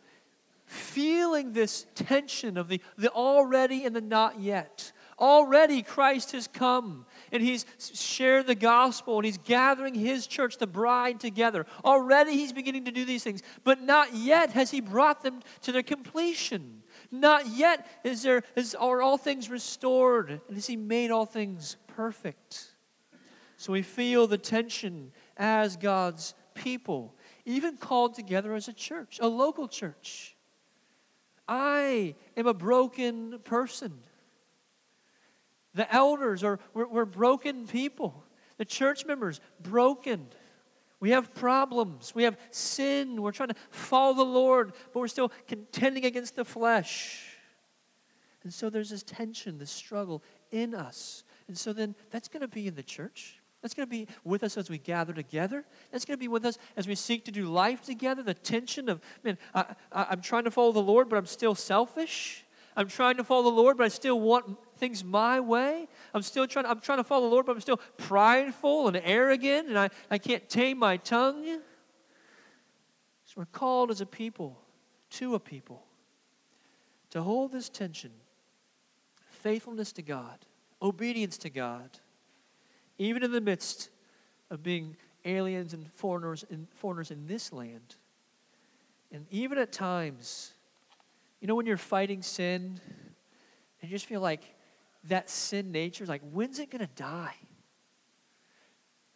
feeling 0.65 1.53
this 1.53 1.85
tension 1.95 2.57
of 2.57 2.67
the, 2.67 2.81
the 2.97 3.09
already 3.09 3.85
and 3.85 3.95
the 3.95 4.01
not 4.01 4.39
yet, 4.39 4.91
Already 5.17 5.81
Christ 5.81 6.33
has 6.33 6.47
come 6.47 7.05
and 7.31 7.41
he's 7.41 7.65
shared 7.79 8.47
the 8.47 8.55
gospel 8.55 9.15
and 9.15 9.25
he's 9.25 9.37
gathering 9.37 9.95
his 9.95 10.27
church, 10.27 10.57
the 10.57 10.67
bride, 10.67 11.21
together. 11.21 11.65
Already 11.85 12.33
he's 12.33 12.51
beginning 12.51 12.85
to 12.85 12.91
do 12.91 13.05
these 13.05 13.23
things, 13.23 13.41
but 13.63 13.81
not 13.81 14.13
yet 14.13 14.51
has 14.51 14.71
he 14.71 14.81
brought 14.81 15.23
them 15.23 15.41
to 15.61 15.71
their 15.71 15.83
completion. 15.83 16.83
Not 17.11 17.47
yet 17.47 17.87
is 18.03 18.23
there 18.23 18.43
is, 18.57 18.75
are 18.75 19.01
all 19.01 19.17
things 19.17 19.49
restored 19.49 20.41
and 20.47 20.57
has 20.57 20.67
he 20.67 20.75
made 20.75 21.11
all 21.11 21.25
things 21.25 21.77
perfect. 21.95 22.71
So 23.57 23.71
we 23.71 23.81
feel 23.81 24.27
the 24.27 24.37
tension 24.37 25.11
as 25.37 25.77
God's 25.77 26.33
people 26.53 27.15
even 27.45 27.77
called 27.77 28.15
together 28.15 28.53
as 28.53 28.67
a 28.67 28.73
church, 28.73 29.19
a 29.21 29.27
local 29.27 29.67
church. 29.67 30.35
I 31.47 32.15
am 32.35 32.47
a 32.47 32.53
broken 32.53 33.39
person. 33.43 33.93
The 35.73 35.93
elders 35.93 36.43
are 36.43 36.59
we're, 36.73 36.87
we're 36.87 37.05
broken 37.05 37.67
people. 37.67 38.23
The 38.57 38.65
church 38.65 39.05
members, 39.05 39.41
broken. 39.61 40.27
We 40.99 41.11
have 41.11 41.35
problems. 41.35 42.15
We 42.15 42.23
have 42.23 42.37
sin. 42.51 43.21
We're 43.21 43.33
trying 43.33 43.49
to 43.49 43.55
follow 43.69 44.13
the 44.13 44.23
Lord, 44.23 44.73
but 44.93 44.99
we're 44.99 45.07
still 45.07 45.31
contending 45.47 46.05
against 46.05 46.35
the 46.35 46.45
flesh. 46.45 47.35
And 48.43 48.53
so 48.53 48.69
there's 48.69 48.89
this 48.89 49.03
tension, 49.03 49.57
this 49.57 49.71
struggle 49.71 50.23
in 50.51 50.73
us. 50.73 51.24
And 51.47 51.57
so 51.57 51.73
then 51.73 51.95
that's 52.11 52.27
going 52.27 52.41
to 52.41 52.47
be 52.47 52.67
in 52.67 52.75
the 52.75 52.83
church. 52.83 53.39
That's 53.61 53.73
going 53.73 53.87
to 53.87 53.91
be 53.91 54.07
with 54.23 54.43
us 54.43 54.57
as 54.57 54.69
we 54.69 54.77
gather 54.77 55.13
together. 55.13 55.65
That's 55.91 56.05
going 56.05 56.17
to 56.17 56.19
be 56.19 56.27
with 56.27 56.45
us 56.45 56.57
as 56.77 56.87
we 56.87 56.95
seek 56.95 57.25
to 57.25 57.31
do 57.31 57.45
life 57.45 57.83
together. 57.83 58.21
The 58.21 58.33
tension 58.33 58.89
of, 58.89 59.01
man, 59.23 59.37
I, 59.53 59.65
I, 59.91 60.07
I'm 60.11 60.21
trying 60.21 60.43
to 60.43 60.51
follow 60.51 60.71
the 60.71 60.81
Lord, 60.81 61.09
but 61.09 61.17
I'm 61.17 61.25
still 61.25 61.55
selfish. 61.55 62.45
I'm 62.75 62.87
trying 62.87 63.17
to 63.17 63.23
follow 63.23 63.43
the 63.43 63.55
Lord, 63.55 63.77
but 63.77 63.85
I 63.85 63.87
still 63.87 64.19
want 64.19 64.57
things 64.77 65.03
my 65.03 65.39
way. 65.39 65.87
I'm 66.13 66.21
still 66.21 66.45
trying, 66.45 66.65
I'm 66.65 66.79
trying 66.79 66.97
to 66.97 67.03
follow 67.03 67.27
the 67.27 67.31
Lord, 67.31 67.45
but 67.45 67.53
I'm 67.53 67.61
still 67.61 67.79
prideful 67.97 68.87
and 68.87 69.01
arrogant, 69.03 69.69
and 69.69 69.79
I, 69.79 69.89
I 70.11 70.17
can't 70.17 70.47
tame 70.49 70.77
my 70.77 70.97
tongue. 70.97 71.45
So 73.25 73.33
we're 73.37 73.45
called 73.45 73.91
as 73.91 74.01
a 74.01 74.05
people, 74.05 74.59
to 75.11 75.35
a 75.35 75.39
people, 75.39 75.83
to 77.11 77.21
hold 77.21 77.51
this 77.51 77.69
tension 77.69 78.11
faithfulness 79.31 79.91
to 79.93 80.01
God, 80.01 80.39
obedience 80.81 81.37
to 81.39 81.49
God, 81.49 81.89
even 82.97 83.23
in 83.23 83.31
the 83.31 83.41
midst 83.41 83.89
of 84.49 84.63
being 84.63 84.95
aliens 85.25 85.73
and 85.73 85.91
foreigners 85.93 86.43
in, 86.49 86.67
foreigners 86.75 87.11
in 87.11 87.25
this 87.27 87.51
land. 87.51 87.95
And 89.11 89.25
even 89.31 89.57
at 89.57 89.71
times, 89.71 90.51
you 91.41 91.47
know, 91.47 91.55
when 91.55 91.65
you're 91.65 91.77
fighting 91.77 92.21
sin, 92.21 92.79
and 93.81 93.91
you 93.91 93.95
just 93.95 94.05
feel 94.05 94.21
like 94.21 94.43
that 95.05 95.29
sin 95.29 95.71
nature 95.71 96.03
is 96.03 96.09
like, 96.09 96.21
when's 96.31 96.59
it 96.59 96.69
going 96.69 96.85
to 96.85 96.93
die? 96.95 97.35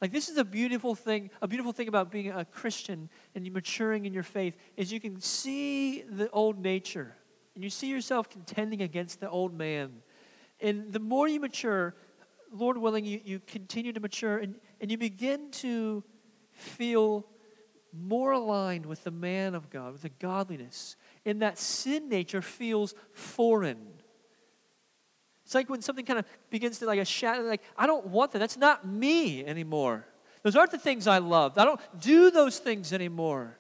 Like 0.02 0.12
this 0.12 0.30
is 0.30 0.38
a 0.38 0.46
beautiful 0.46 0.96
thing. 0.96 1.30
A 1.42 1.48
beautiful 1.48 1.74
thing 1.74 1.88
about 1.88 2.12
being 2.12 2.32
a 2.32 2.46
Christian 2.46 3.10
and 3.36 3.52
maturing 3.52 4.06
in 4.06 4.14
your 4.14 4.24
faith 4.24 4.56
is 4.78 4.92
you 4.92 5.00
can 5.00 5.20
see 5.20 6.04
the 6.04 6.30
old 6.30 6.58
nature 6.58 7.16
and 7.56 7.64
you 7.64 7.70
see 7.70 7.90
yourself 7.90 8.30
contending 8.30 8.82
against 8.82 9.20
the 9.20 9.30
old 9.30 9.54
man. 9.54 10.02
And 10.62 10.92
the 10.92 11.00
more 11.00 11.28
you 11.28 11.40
mature, 11.40 11.96
Lord 12.52 12.78
willing, 12.78 13.06
you, 13.06 13.22
you 13.24 13.40
continue 13.40 13.94
to 13.94 14.00
mature 14.00 14.38
and, 14.38 14.56
and 14.82 14.92
you 14.92 14.98
begin 14.98 15.52
to 15.52 16.04
feel 16.52 17.26
more 17.92 18.32
aligned 18.32 18.86
with 18.86 19.04
the 19.04 19.12
man 19.12 19.56
of 19.56 19.70
God, 19.70 19.94
with 19.94 20.02
the 20.04 20.10
godliness. 20.10 20.96
And 21.26 21.42
that 21.42 21.58
sin 21.58 22.10
nature 22.10 22.42
feels 22.42 22.94
foreign 23.14 24.00
it's 25.50 25.56
like 25.56 25.68
when 25.68 25.82
something 25.82 26.06
kind 26.06 26.20
of 26.20 26.26
begins 26.52 26.78
to 26.78 26.86
like 26.86 27.00
a 27.00 27.06
shadow, 27.06 27.42
like, 27.42 27.64
I 27.76 27.88
don't 27.88 28.06
want 28.06 28.34
that. 28.34 28.38
That's 28.38 28.56
not 28.56 28.86
me 28.86 29.44
anymore. 29.44 30.06
Those 30.44 30.56
aren't 30.56 30.70
the 30.70 30.78
things 30.78 31.08
I 31.08 31.18
love. 31.18 31.58
I 31.58 31.66
don't 31.66 31.82
do 32.00 32.30
those 32.30 32.60
things 32.60 32.94
anymore. 32.94 33.58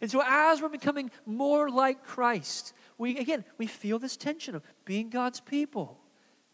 And 0.00 0.10
so 0.10 0.22
as 0.24 0.62
we're 0.62 0.70
becoming 0.70 1.10
more 1.26 1.68
like 1.68 2.02
Christ, 2.02 2.72
we 2.96 3.18
again 3.18 3.44
we 3.58 3.66
feel 3.66 3.98
this 3.98 4.16
tension 4.16 4.54
of 4.54 4.62
being 4.86 5.10
God's 5.10 5.40
people. 5.40 6.00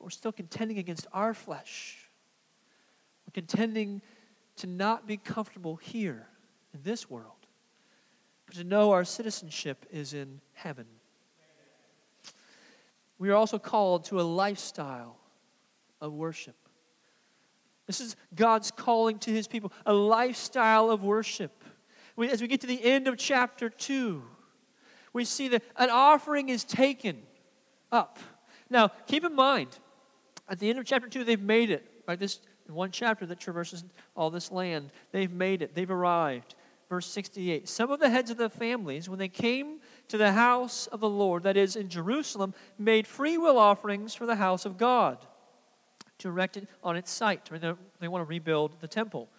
We're 0.03 0.11
still 0.11 0.33
contending 0.33 0.79
against 0.79 1.07
our 1.13 1.33
flesh. 1.33 2.11
We're 3.27 3.33
contending 3.33 4.03
to 4.57 4.67
not 4.67 5.07
be 5.07 5.17
comfortable 5.17 5.77
here 5.77 6.27
in 6.75 6.83
this 6.83 7.09
world, 7.09 7.47
but 8.47 8.57
to 8.57 8.65
know 8.65 8.91
our 8.91 9.05
citizenship 9.05 9.87
is 9.91 10.13
in 10.13 10.41
heaven. 10.55 10.87
We 13.19 13.31
are 13.31 13.35
also 13.35 13.59
called 13.59 14.05
to 14.07 14.21
a 14.21 14.23
lifestyle 14.23 15.17
of 16.01 16.13
worship. 16.13 16.57
This 17.87 18.01
is 18.01 18.17
God's 18.35 18.73
calling 18.73 19.19
to 19.21 19.31
his 19.31 19.47
people, 19.47 19.73
a 19.87 19.93
lifestyle 19.93 20.91
of 20.91 21.05
worship. 21.05 21.63
We, 22.17 22.29
as 22.29 22.43
we 22.43 22.49
get 22.49 22.61
to 22.63 22.67
the 22.67 22.83
end 22.85 23.07
of 23.07 23.17
chapter 23.17 23.71
2, 23.71 24.23
we 25.13 25.25
see 25.25 25.49
that 25.49 25.63
an 25.77 25.91
offering 25.91 26.49
is 26.49 26.65
taken 26.65 27.23
up. 27.93 28.19
Now, 28.69 28.89
keep 29.07 29.25
in 29.25 29.35
mind, 29.35 29.79
at 30.53 30.61
the 30.61 30.71
end 30.71 30.79
of 30.79 30.85
chapter 30.85 31.09
2, 31.09 31.25
they've 31.25 31.41
made 31.41 31.71
it. 31.71 31.85
Right? 32.07 32.19
This 32.19 32.39
one 32.69 32.93
chapter 32.93 33.27
that 33.27 33.41
traverses 33.41 33.83
all 34.15 34.31
this 34.31 34.53
land, 34.53 34.91
they've 35.11 35.33
made 35.33 35.63
it, 35.63 35.75
they've 35.75 35.91
arrived 35.91 36.55
verse 36.93 37.07
68. 37.07 37.71
Some 37.71 37.91
of 37.91 38.01
the 38.01 38.11
heads 38.11 38.31
of 38.31 38.37
the 38.37 38.51
families, 38.51 39.09
when 39.09 39.19
they 39.19 39.27
came 39.27 39.81
to 40.09 40.19
the 40.19 40.33
house 40.33 40.89
of 40.89 41.01
the 41.01 41.09
Lord, 41.09 41.45
that 41.45 41.57
is 41.57 41.75
in 41.75 41.89
Jerusalem, 41.89 42.53
made 42.79 43.07
free 43.07 43.39
will 43.39 43.57
offerings 43.57 44.15
for 44.15 44.27
the 44.27 44.37
house 44.37 44.67
of 44.67 44.77
God 44.77 45.17
to 46.19 46.29
erect 46.29 46.59
it 46.59 46.69
on 46.85 46.95
its 46.95 47.11
site. 47.11 47.49
They 47.99 48.09
want 48.09 48.21
to 48.21 48.29
rebuild 48.29 48.79
the 48.81 48.89
temple. 48.89 49.31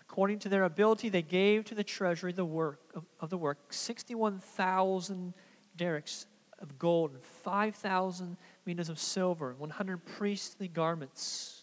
According 0.00 0.40
to 0.40 0.48
their 0.48 0.64
ability, 0.64 1.08
they 1.08 1.22
gave 1.22 1.66
to 1.66 1.76
the 1.76 1.84
treasury 1.84 2.32
the 2.32 2.44
work 2.44 2.80
of, 2.96 3.04
of 3.20 3.30
the 3.30 3.38
work 3.38 3.72
61,000 3.72 5.34
darics 5.78 6.26
of 6.58 6.80
gold 6.80 7.12
and 7.12 7.22
5,000 7.22 8.36
minas 8.66 8.88
of 8.88 8.98
silver 8.98 9.54
100 9.56 10.04
priestly 10.04 10.68
garments. 10.68 11.62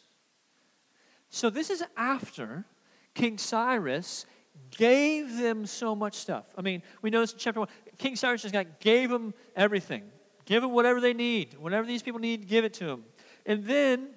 So 1.30 1.50
this 1.50 1.70
is 1.70 1.84
after 1.96 2.66
King 3.14 3.38
Cyrus 3.38 4.26
gave 4.70 5.38
them 5.38 5.66
so 5.66 5.96
much 5.96 6.16
stuff. 6.16 6.46
I 6.58 6.62
mean, 6.62 6.84
we 7.02 7.10
notice 7.10 7.34
in 7.34 7.40
chapter 7.40 7.60
1, 7.62 7.70
King 7.98 8.16
Cyrus 8.16 8.42
just 8.42 8.54
got, 8.54 8.80
gave 8.80 9.10
them 9.10 9.34
everything. 9.56 10.04
Give 10.46 10.62
them 10.62 10.72
whatever 10.72 11.00
they 11.00 11.14
need. 11.14 11.58
Whatever 11.58 11.88
these 11.88 12.04
people 12.04 12.20
need, 12.20 12.48
give 12.48 12.66
it 12.66 12.74
to 12.76 12.86
them. 12.86 13.04
And 13.46 13.66
then 13.66 14.10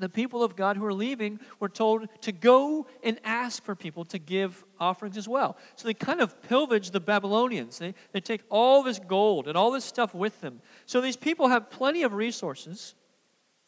the 0.00 0.08
people 0.08 0.42
of 0.42 0.56
God 0.56 0.76
who 0.76 0.84
are 0.84 0.92
leaving 0.92 1.38
were 1.60 1.68
told 1.68 2.08
to 2.22 2.32
go 2.32 2.86
and 3.04 3.20
ask 3.22 3.62
for 3.62 3.74
people 3.74 4.04
to 4.06 4.18
give 4.18 4.64
offerings 4.78 5.16
as 5.16 5.28
well. 5.28 5.56
So 5.76 5.86
they 5.86 5.94
kind 5.94 6.20
of 6.20 6.42
pillage 6.42 6.90
the 6.90 7.00
Babylonians. 7.00 7.78
They, 7.78 7.94
they 8.12 8.20
take 8.20 8.42
all 8.48 8.82
this 8.82 8.98
gold 8.98 9.46
and 9.46 9.56
all 9.56 9.70
this 9.70 9.84
stuff 9.84 10.14
with 10.14 10.40
them. 10.40 10.60
So 10.86 11.00
these 11.00 11.16
people 11.16 11.48
have 11.48 11.70
plenty 11.70 12.02
of 12.02 12.14
resources, 12.14 12.94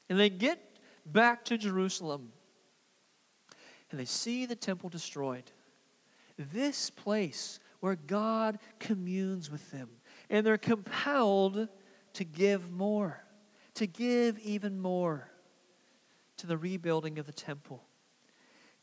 and 0.08 0.18
they 0.18 0.30
get 0.30 0.58
back 1.06 1.44
to 1.46 1.58
Jerusalem, 1.58 2.32
and 3.90 4.00
they 4.00 4.06
see 4.06 4.46
the 4.46 4.56
temple 4.56 4.88
destroyed 4.88 5.52
this 6.38 6.90
place 6.90 7.60
where 7.80 7.94
God 7.94 8.58
communes 8.78 9.50
with 9.50 9.70
them. 9.70 9.90
And 10.30 10.46
they're 10.46 10.56
compelled 10.56 11.68
to 12.14 12.24
give 12.24 12.70
more, 12.70 13.22
to 13.74 13.86
give 13.86 14.38
even 14.38 14.80
more 14.80 15.28
to 16.42 16.48
the 16.48 16.58
rebuilding 16.58 17.18
of 17.20 17.26
the 17.26 17.32
temple. 17.32 17.84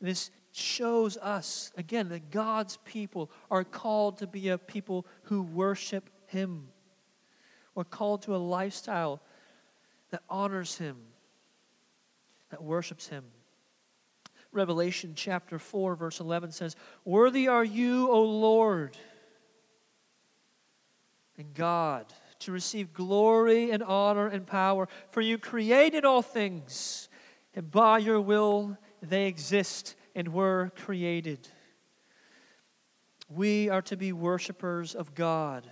This 0.00 0.30
shows 0.50 1.18
us, 1.18 1.72
again, 1.76 2.08
that 2.08 2.30
God's 2.30 2.78
people 2.86 3.30
are 3.50 3.64
called 3.64 4.18
to 4.18 4.26
be 4.26 4.48
a 4.48 4.56
people 4.56 5.06
who 5.24 5.42
worship 5.42 6.08
Him. 6.26 6.68
We're 7.74 7.84
called 7.84 8.22
to 8.22 8.34
a 8.34 8.38
lifestyle 8.38 9.20
that 10.08 10.22
honors 10.30 10.78
Him, 10.78 10.96
that 12.48 12.62
worships 12.62 13.08
Him. 13.08 13.24
Revelation 14.52 15.12
chapter 15.14 15.58
4, 15.58 15.96
verse 15.96 16.18
11 16.18 16.52
says, 16.52 16.76
Worthy 17.04 17.46
are 17.46 17.62
you, 17.62 18.10
O 18.10 18.22
Lord, 18.22 18.96
and 21.36 21.52
God, 21.52 22.06
to 22.38 22.52
receive 22.52 22.94
glory 22.94 23.70
and 23.70 23.82
honor 23.82 24.28
and 24.28 24.46
power, 24.46 24.88
for 25.10 25.20
you 25.20 25.36
created 25.36 26.06
all 26.06 26.22
things, 26.22 27.09
and 27.54 27.70
by 27.70 27.98
your 27.98 28.20
will 28.20 28.76
they 29.02 29.26
exist 29.26 29.96
and 30.14 30.28
were 30.28 30.72
created. 30.76 31.48
We 33.28 33.68
are 33.68 33.82
to 33.82 33.96
be 33.96 34.12
worshipers 34.12 34.94
of 34.94 35.14
God. 35.14 35.70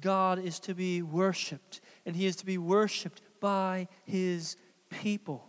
God 0.00 0.38
is 0.38 0.58
to 0.60 0.74
be 0.74 1.02
worshiped, 1.02 1.80
and 2.06 2.16
He 2.16 2.26
is 2.26 2.36
to 2.36 2.46
be 2.46 2.58
worshiped 2.58 3.22
by 3.40 3.88
His 4.04 4.56
people. 4.88 5.48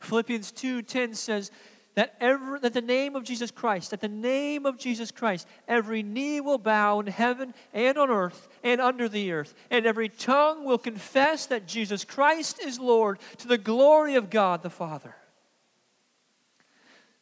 Philippians 0.00 0.52
2:10 0.52 1.16
says, 1.16 1.50
that, 1.96 2.14
every, 2.20 2.60
that 2.60 2.74
the 2.74 2.82
name 2.82 3.16
of 3.16 3.24
Jesus 3.24 3.50
Christ, 3.50 3.90
that 3.90 4.02
the 4.02 4.08
name 4.08 4.66
of 4.66 4.78
Jesus 4.78 5.10
Christ, 5.10 5.48
every 5.66 6.02
knee 6.02 6.42
will 6.42 6.58
bow 6.58 7.00
in 7.00 7.06
heaven 7.06 7.54
and 7.72 7.96
on 7.96 8.10
earth 8.10 8.48
and 8.62 8.82
under 8.82 9.08
the 9.08 9.32
earth, 9.32 9.54
and 9.70 9.86
every 9.86 10.10
tongue 10.10 10.64
will 10.64 10.78
confess 10.78 11.46
that 11.46 11.66
Jesus 11.66 12.04
Christ 12.04 12.60
is 12.62 12.78
Lord 12.78 13.18
to 13.38 13.48
the 13.48 13.56
glory 13.56 14.14
of 14.14 14.28
God 14.28 14.62
the 14.62 14.70
Father. 14.70 15.16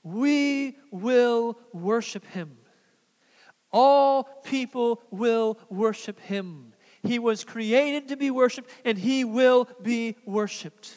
We 0.02 0.76
will 0.90 1.56
worship 1.72 2.26
him. 2.26 2.56
All 3.72 4.24
people 4.24 5.02
will 5.10 5.56
worship 5.70 6.18
him. 6.18 6.72
He 7.04 7.20
was 7.20 7.44
created 7.44 8.08
to 8.08 8.16
be 8.16 8.32
worshiped, 8.32 8.70
and 8.84 8.98
he 8.98 9.24
will 9.24 9.68
be 9.82 10.16
worshiped. 10.26 10.94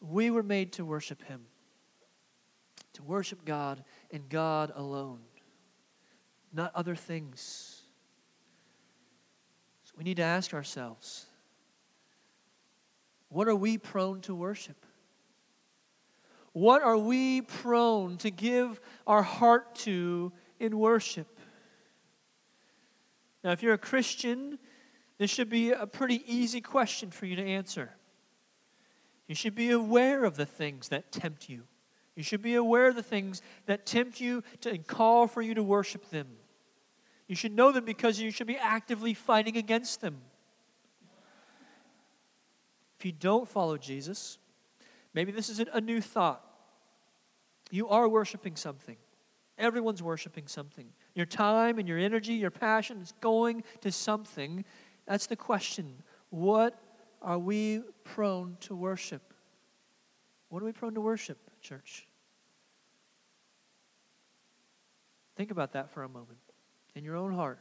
We 0.00 0.30
were 0.32 0.42
made 0.42 0.72
to 0.74 0.84
worship 0.84 1.22
him 1.22 1.46
to 2.96 3.02
worship 3.02 3.44
God 3.44 3.84
and 4.10 4.28
God 4.28 4.72
alone. 4.74 5.20
not 6.52 6.72
other 6.74 6.94
things. 6.94 7.82
So 9.84 9.92
we 9.98 10.04
need 10.04 10.16
to 10.16 10.22
ask 10.22 10.54
ourselves 10.54 11.26
what 13.28 13.48
are 13.48 13.56
we 13.56 13.76
prone 13.76 14.20
to 14.22 14.34
worship? 14.34 14.86
What 16.52 16.82
are 16.82 16.96
we 16.96 17.42
prone 17.42 18.16
to 18.18 18.30
give 18.30 18.80
our 19.06 19.22
heart 19.22 19.74
to 19.76 20.32
in 20.58 20.78
worship? 20.78 21.38
Now, 23.44 23.52
if 23.52 23.62
you're 23.62 23.74
a 23.74 23.78
Christian, 23.78 24.58
this 25.18 25.30
should 25.30 25.50
be 25.50 25.72
a 25.72 25.86
pretty 25.86 26.22
easy 26.26 26.62
question 26.62 27.10
for 27.10 27.26
you 27.26 27.36
to 27.36 27.44
answer. 27.44 27.90
You 29.28 29.34
should 29.34 29.54
be 29.54 29.70
aware 29.70 30.24
of 30.24 30.36
the 30.36 30.46
things 30.46 30.88
that 30.88 31.12
tempt 31.12 31.50
you. 31.50 31.64
You 32.16 32.22
should 32.22 32.42
be 32.42 32.54
aware 32.54 32.88
of 32.88 32.96
the 32.96 33.02
things 33.02 33.42
that 33.66 33.86
tempt 33.86 34.20
you 34.20 34.42
to, 34.62 34.70
and 34.70 34.86
call 34.86 35.26
for 35.28 35.42
you 35.42 35.54
to 35.54 35.62
worship 35.62 36.10
them. 36.10 36.26
You 37.28 37.36
should 37.36 37.52
know 37.52 37.72
them 37.72 37.84
because 37.84 38.18
you 38.18 38.30
should 38.30 38.46
be 38.46 38.56
actively 38.56 39.12
fighting 39.14 39.56
against 39.56 40.00
them. 40.00 40.16
If 42.98 43.04
you 43.04 43.12
don't 43.12 43.46
follow 43.46 43.76
Jesus, 43.76 44.38
maybe 45.12 45.30
this 45.30 45.50
is 45.50 45.60
a 45.72 45.80
new 45.80 46.00
thought. 46.00 46.42
You 47.70 47.88
are 47.88 48.08
worshiping 48.08 48.56
something. 48.56 48.96
Everyone's 49.58 50.02
worshiping 50.02 50.46
something. 50.46 50.86
Your 51.14 51.26
time 51.26 51.78
and 51.78 51.88
your 51.88 51.98
energy, 51.98 52.34
your 52.34 52.50
passion 52.50 53.00
is 53.02 53.12
going 53.20 53.64
to 53.80 53.92
something. 53.92 54.64
That's 55.06 55.26
the 55.26 55.36
question. 55.36 56.02
What 56.30 56.78
are 57.20 57.38
we 57.38 57.82
prone 58.04 58.56
to 58.60 58.74
worship? 58.74 59.34
What 60.48 60.62
are 60.62 60.66
we 60.66 60.72
prone 60.72 60.94
to 60.94 61.00
worship, 61.00 61.38
church? 61.66 62.06
Think 65.36 65.50
about 65.50 65.72
that 65.72 65.90
for 65.90 66.04
a 66.04 66.08
moment 66.08 66.38
in 66.94 67.02
your 67.04 67.16
own 67.16 67.34
heart. 67.34 67.58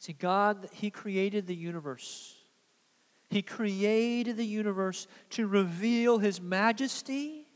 See, 0.00 0.12
God, 0.14 0.68
He 0.72 0.90
created 0.90 1.46
the 1.46 1.54
universe. 1.54 2.34
He 3.28 3.42
created 3.42 4.36
the 4.36 4.46
universe 4.46 5.06
to 5.30 5.46
reveal 5.46 6.18
His 6.18 6.40
majesty 6.40 7.46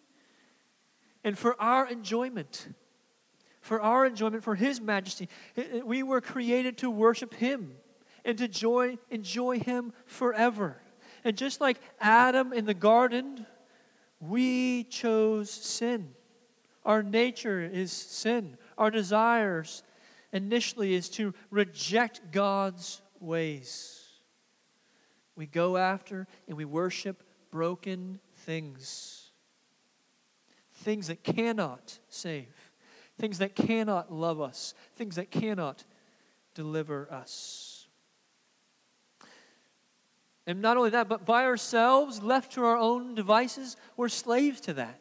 and 1.24 1.36
for 1.36 1.60
our 1.60 1.88
enjoyment. 1.88 2.68
For 3.60 3.80
our 3.80 4.06
enjoyment, 4.06 4.44
for 4.44 4.54
His 4.54 4.80
majesty. 4.80 5.28
We 5.84 6.02
were 6.02 6.20
created 6.20 6.78
to 6.78 6.90
worship 6.90 7.34
Him 7.34 7.76
and 8.24 8.38
to 8.38 8.44
enjoy, 8.44 8.98
enjoy 9.10 9.58
Him 9.58 9.92
forever. 10.06 10.80
And 11.24 11.36
just 11.36 11.60
like 11.60 11.80
Adam 12.00 12.52
in 12.52 12.64
the 12.64 12.74
garden, 12.74 13.46
we 14.20 14.84
chose 14.84 15.50
sin. 15.50 16.14
Our 16.84 17.02
nature 17.02 17.62
is 17.62 17.92
sin. 17.92 18.56
Our 18.76 18.90
desires 18.90 19.82
initially 20.32 20.94
is 20.94 21.08
to 21.10 21.32
reject 21.50 22.20
God's 22.30 23.00
ways. 23.20 24.02
We 25.36 25.46
go 25.46 25.76
after 25.76 26.26
and 26.46 26.56
we 26.56 26.64
worship 26.64 27.22
broken 27.50 28.20
things. 28.34 29.30
Things 30.72 31.06
that 31.06 31.22
cannot 31.22 31.98
save, 32.08 32.72
things 33.18 33.38
that 33.38 33.54
cannot 33.54 34.12
love 34.12 34.40
us, 34.40 34.74
things 34.96 35.16
that 35.16 35.30
cannot 35.30 35.84
deliver 36.54 37.10
us. 37.10 37.73
And 40.46 40.60
not 40.60 40.76
only 40.76 40.90
that, 40.90 41.08
but 41.08 41.24
by 41.24 41.44
ourselves, 41.44 42.22
left 42.22 42.52
to 42.52 42.64
our 42.64 42.76
own 42.76 43.14
devices, 43.14 43.76
we're 43.96 44.08
slaves 44.08 44.60
to 44.62 44.74
that. 44.74 45.00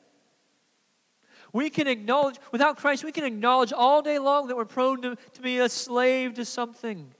We 1.51 1.69
can 1.69 1.88
acknowledge, 1.88 2.38
without 2.51 2.77
Christ, 2.77 3.03
we 3.03 3.12
can 3.12 3.25
acknowledge 3.25 3.71
all 3.71 4.01
day 4.01 4.17
long 4.19 4.47
that 4.47 4.56
we're 4.56 4.65
prone 4.65 5.01
to, 5.03 5.17
to 5.34 5.41
be 5.41 5.60
a 5.60 5.69
slave 5.69 6.34
to 6.36 6.45
something, 6.45 7.13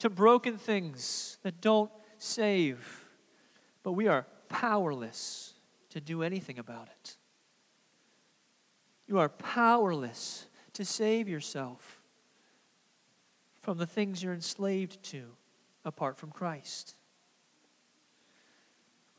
to 0.00 0.10
broken 0.10 0.58
things 0.58 1.38
that 1.42 1.60
don't 1.60 1.90
save. 2.18 3.06
But 3.82 3.92
we 3.92 4.06
are 4.08 4.26
powerless 4.48 5.54
to 5.90 6.00
do 6.00 6.22
anything 6.22 6.58
about 6.58 6.88
it. 6.88 7.16
You 9.06 9.18
are 9.18 9.28
powerless 9.28 10.46
to 10.74 10.84
save 10.84 11.28
yourself 11.28 12.02
from 13.62 13.78
the 13.78 13.86
things 13.86 14.22
you're 14.22 14.34
enslaved 14.34 15.02
to 15.04 15.24
apart 15.84 16.18
from 16.18 16.30
Christ. 16.30 16.94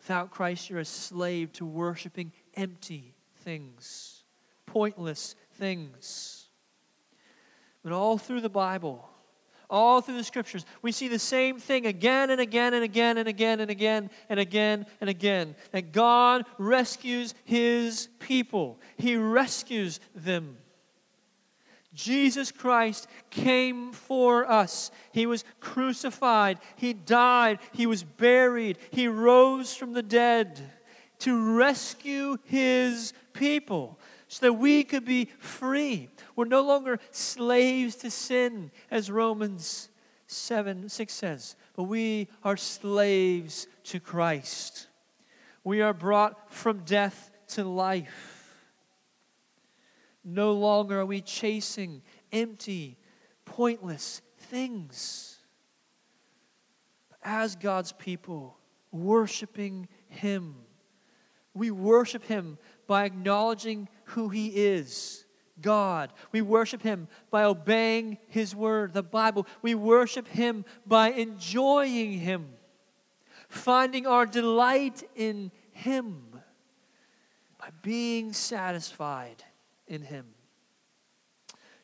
Without 0.01 0.31
Christ, 0.31 0.69
you're 0.69 0.79
a 0.79 0.85
slave 0.85 1.53
to 1.53 1.65
worshiping 1.65 2.31
empty 2.55 3.15
things 3.43 4.21
pointless 4.71 5.35
things. 5.55 6.47
But 7.83 7.91
all 7.91 8.17
through 8.17 8.41
the 8.41 8.49
Bible, 8.49 9.07
all 9.69 10.01
through 10.01 10.17
the 10.17 10.23
scriptures, 10.23 10.65
we 10.81 10.91
see 10.91 11.07
the 11.07 11.19
same 11.19 11.59
thing 11.59 11.85
again 11.85 12.29
and 12.29 12.39
again 12.39 12.73
and 12.73 12.83
again 12.83 13.17
and 13.17 13.27
again 13.27 13.59
and 13.59 13.69
again 13.69 14.09
and 14.29 14.39
again 14.39 14.85
and 14.99 15.09
again 15.09 15.55
that 15.71 15.91
God 15.91 16.45
rescues 16.57 17.33
his 17.43 18.07
people, 18.19 18.79
he 18.97 19.15
rescues 19.15 19.99
them. 20.15 20.57
Jesus 21.93 22.51
Christ 22.51 23.07
came 23.29 23.91
for 23.91 24.49
us. 24.49 24.91
He 25.11 25.25
was 25.25 25.43
crucified. 25.59 26.59
He 26.75 26.93
died. 26.93 27.59
He 27.73 27.85
was 27.85 28.03
buried. 28.03 28.77
He 28.91 29.07
rose 29.07 29.75
from 29.75 29.93
the 29.93 30.03
dead 30.03 30.61
to 31.19 31.55
rescue 31.57 32.37
his 32.45 33.13
people 33.33 33.99
so 34.27 34.45
that 34.45 34.53
we 34.53 34.83
could 34.83 35.03
be 35.03 35.29
free. 35.39 36.09
We're 36.35 36.45
no 36.45 36.61
longer 36.61 36.99
slaves 37.11 37.95
to 37.97 38.09
sin, 38.09 38.71
as 38.89 39.11
Romans 39.11 39.89
7 40.27 40.87
6 40.87 41.13
says, 41.13 41.55
but 41.75 41.83
we 41.83 42.29
are 42.41 42.55
slaves 42.55 43.67
to 43.83 43.99
Christ. 43.99 44.87
We 45.65 45.81
are 45.81 45.93
brought 45.93 46.49
from 46.49 46.79
death 46.85 47.29
to 47.49 47.65
life. 47.65 48.30
No 50.23 50.53
longer 50.53 50.99
are 50.99 51.05
we 51.05 51.21
chasing 51.21 52.01
empty, 52.31 52.97
pointless 53.45 54.21
things. 54.37 55.39
As 57.23 57.55
God's 57.55 57.91
people, 57.91 58.57
worshiping 58.91 59.87
Him, 60.07 60.55
we 61.53 61.71
worship 61.71 62.23
Him 62.23 62.57
by 62.87 63.05
acknowledging 63.05 63.89
who 64.05 64.29
He 64.29 64.47
is 64.47 65.25
God. 65.59 66.11
We 66.31 66.41
worship 66.41 66.81
Him 66.81 67.07
by 67.29 67.43
obeying 67.43 68.17
His 68.27 68.55
Word, 68.55 68.93
the 68.93 69.03
Bible. 69.03 69.47
We 69.61 69.75
worship 69.75 70.27
Him 70.27 70.65
by 70.85 71.11
enjoying 71.11 72.13
Him, 72.13 72.49
finding 73.47 74.07
our 74.07 74.25
delight 74.25 75.03
in 75.15 75.51
Him, 75.71 76.23
by 77.59 77.69
being 77.81 78.33
satisfied 78.33 79.43
in 79.91 80.01
Him. 80.01 80.25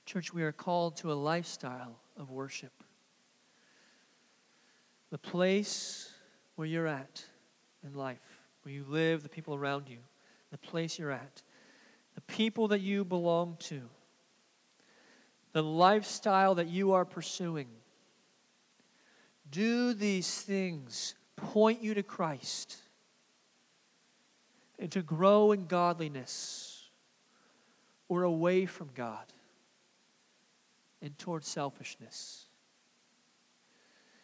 Church, 0.06 0.34
we 0.34 0.41
are 0.43 0.52
called 0.52 0.98
to 0.98 1.12
a 1.12 1.13
lifestyle 1.13 2.00
of 2.17 2.32
worship. 2.32 2.72
The 5.12 5.17
place 5.17 6.12
where 6.56 6.67
you're 6.67 6.88
at 6.88 7.24
in 7.86 7.93
life, 7.93 8.41
where 8.63 8.74
you 8.74 8.86
live, 8.88 9.22
the 9.22 9.30
people 9.30 9.54
around 9.54 9.89
you 9.89 10.00
the 10.52 10.58
place 10.58 10.98
you're 10.98 11.12
at, 11.12 11.41
the 12.15 12.22
people 12.22 12.70
that 12.70 12.82
you 12.82 13.04
belong 13.04 13.58
to, 13.60 13.82
the 15.54 15.63
lifestyle 15.63 16.56
that 16.56 16.67
you 16.67 16.93
are 16.93 17.06
pursuing. 17.06 17.67
Do 19.50 19.93
these 19.93 20.41
things 20.41 21.15
point 21.36 21.82
you 21.82 21.93
to 21.93 22.04
Christ 22.04 22.78
and 24.80 24.91
to 24.91 25.01
grow 25.01 25.51
in 25.51 25.66
godliness 25.66 26.66
or 28.10 28.24
away 28.24 28.66
from 28.66 28.89
God 28.93 29.34
and 31.01 31.18
toward 31.18 31.43
selfishness? 31.43 32.45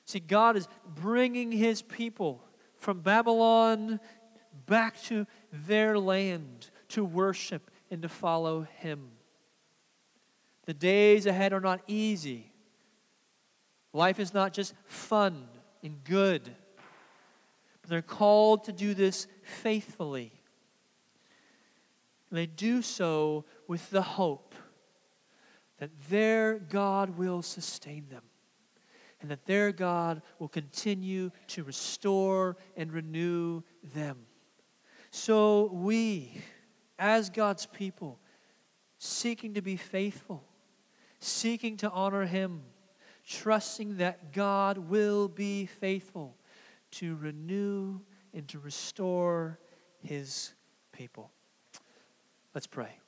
See, 0.05 0.19
God 0.19 0.57
is 0.57 0.67
bringing 0.85 1.51
his 1.51 1.81
people 1.81 2.43
from 2.77 2.99
Babylon 2.99 3.99
back 4.65 5.01
to 5.03 5.25
their 5.51 5.97
land 5.97 6.69
to 6.89 7.03
worship 7.03 7.71
and 7.89 8.01
to 8.01 8.09
follow 8.09 8.67
Him. 8.79 9.11
The 10.65 10.73
days 10.73 11.25
ahead 11.25 11.53
are 11.53 11.59
not 11.59 11.81
easy. 11.87 12.51
Life 13.93 14.19
is 14.19 14.33
not 14.33 14.53
just 14.53 14.73
fun 14.85 15.45
and 15.83 16.03
good, 16.03 16.43
but 17.81 17.89
they're 17.89 18.01
called 18.01 18.65
to 18.65 18.71
do 18.71 18.93
this 18.93 19.27
faithfully. 19.43 20.31
And 22.29 22.39
they 22.39 22.45
do 22.45 22.81
so 22.81 23.45
with 23.67 23.89
the 23.89 24.01
hope 24.01 24.55
that 25.79 25.91
their 26.09 26.59
God 26.59 27.17
will 27.17 27.41
sustain 27.41 28.07
them 28.09 28.23
and 29.21 29.31
that 29.31 29.45
their 29.45 29.71
God 29.71 30.21
will 30.37 30.49
continue 30.49 31.31
to 31.47 31.63
restore 31.63 32.57
and 32.75 32.91
renew 32.91 33.63
them 33.93 34.25
So 35.15 35.69
we, 35.71 36.41
as 36.97 37.29
God's 37.29 37.67
people, 37.67 38.19
seeking 38.97 39.53
to 39.53 39.61
be 39.61 39.75
faithful, 39.75 40.43
seeking 41.19 41.77
to 41.77 41.91
honor 41.91 42.25
Him, 42.25 42.63
trusting 43.27 43.97
that 43.97 44.33
God 44.33 44.79
will 44.79 45.27
be 45.27 45.67
faithful 45.67 46.35
to 46.93 47.15
renew 47.15 47.99
and 48.33 48.47
to 48.47 48.57
restore 48.57 49.59
His 50.01 50.53
people. 50.91 51.29
Let's 52.55 52.67
pray. 52.67 53.02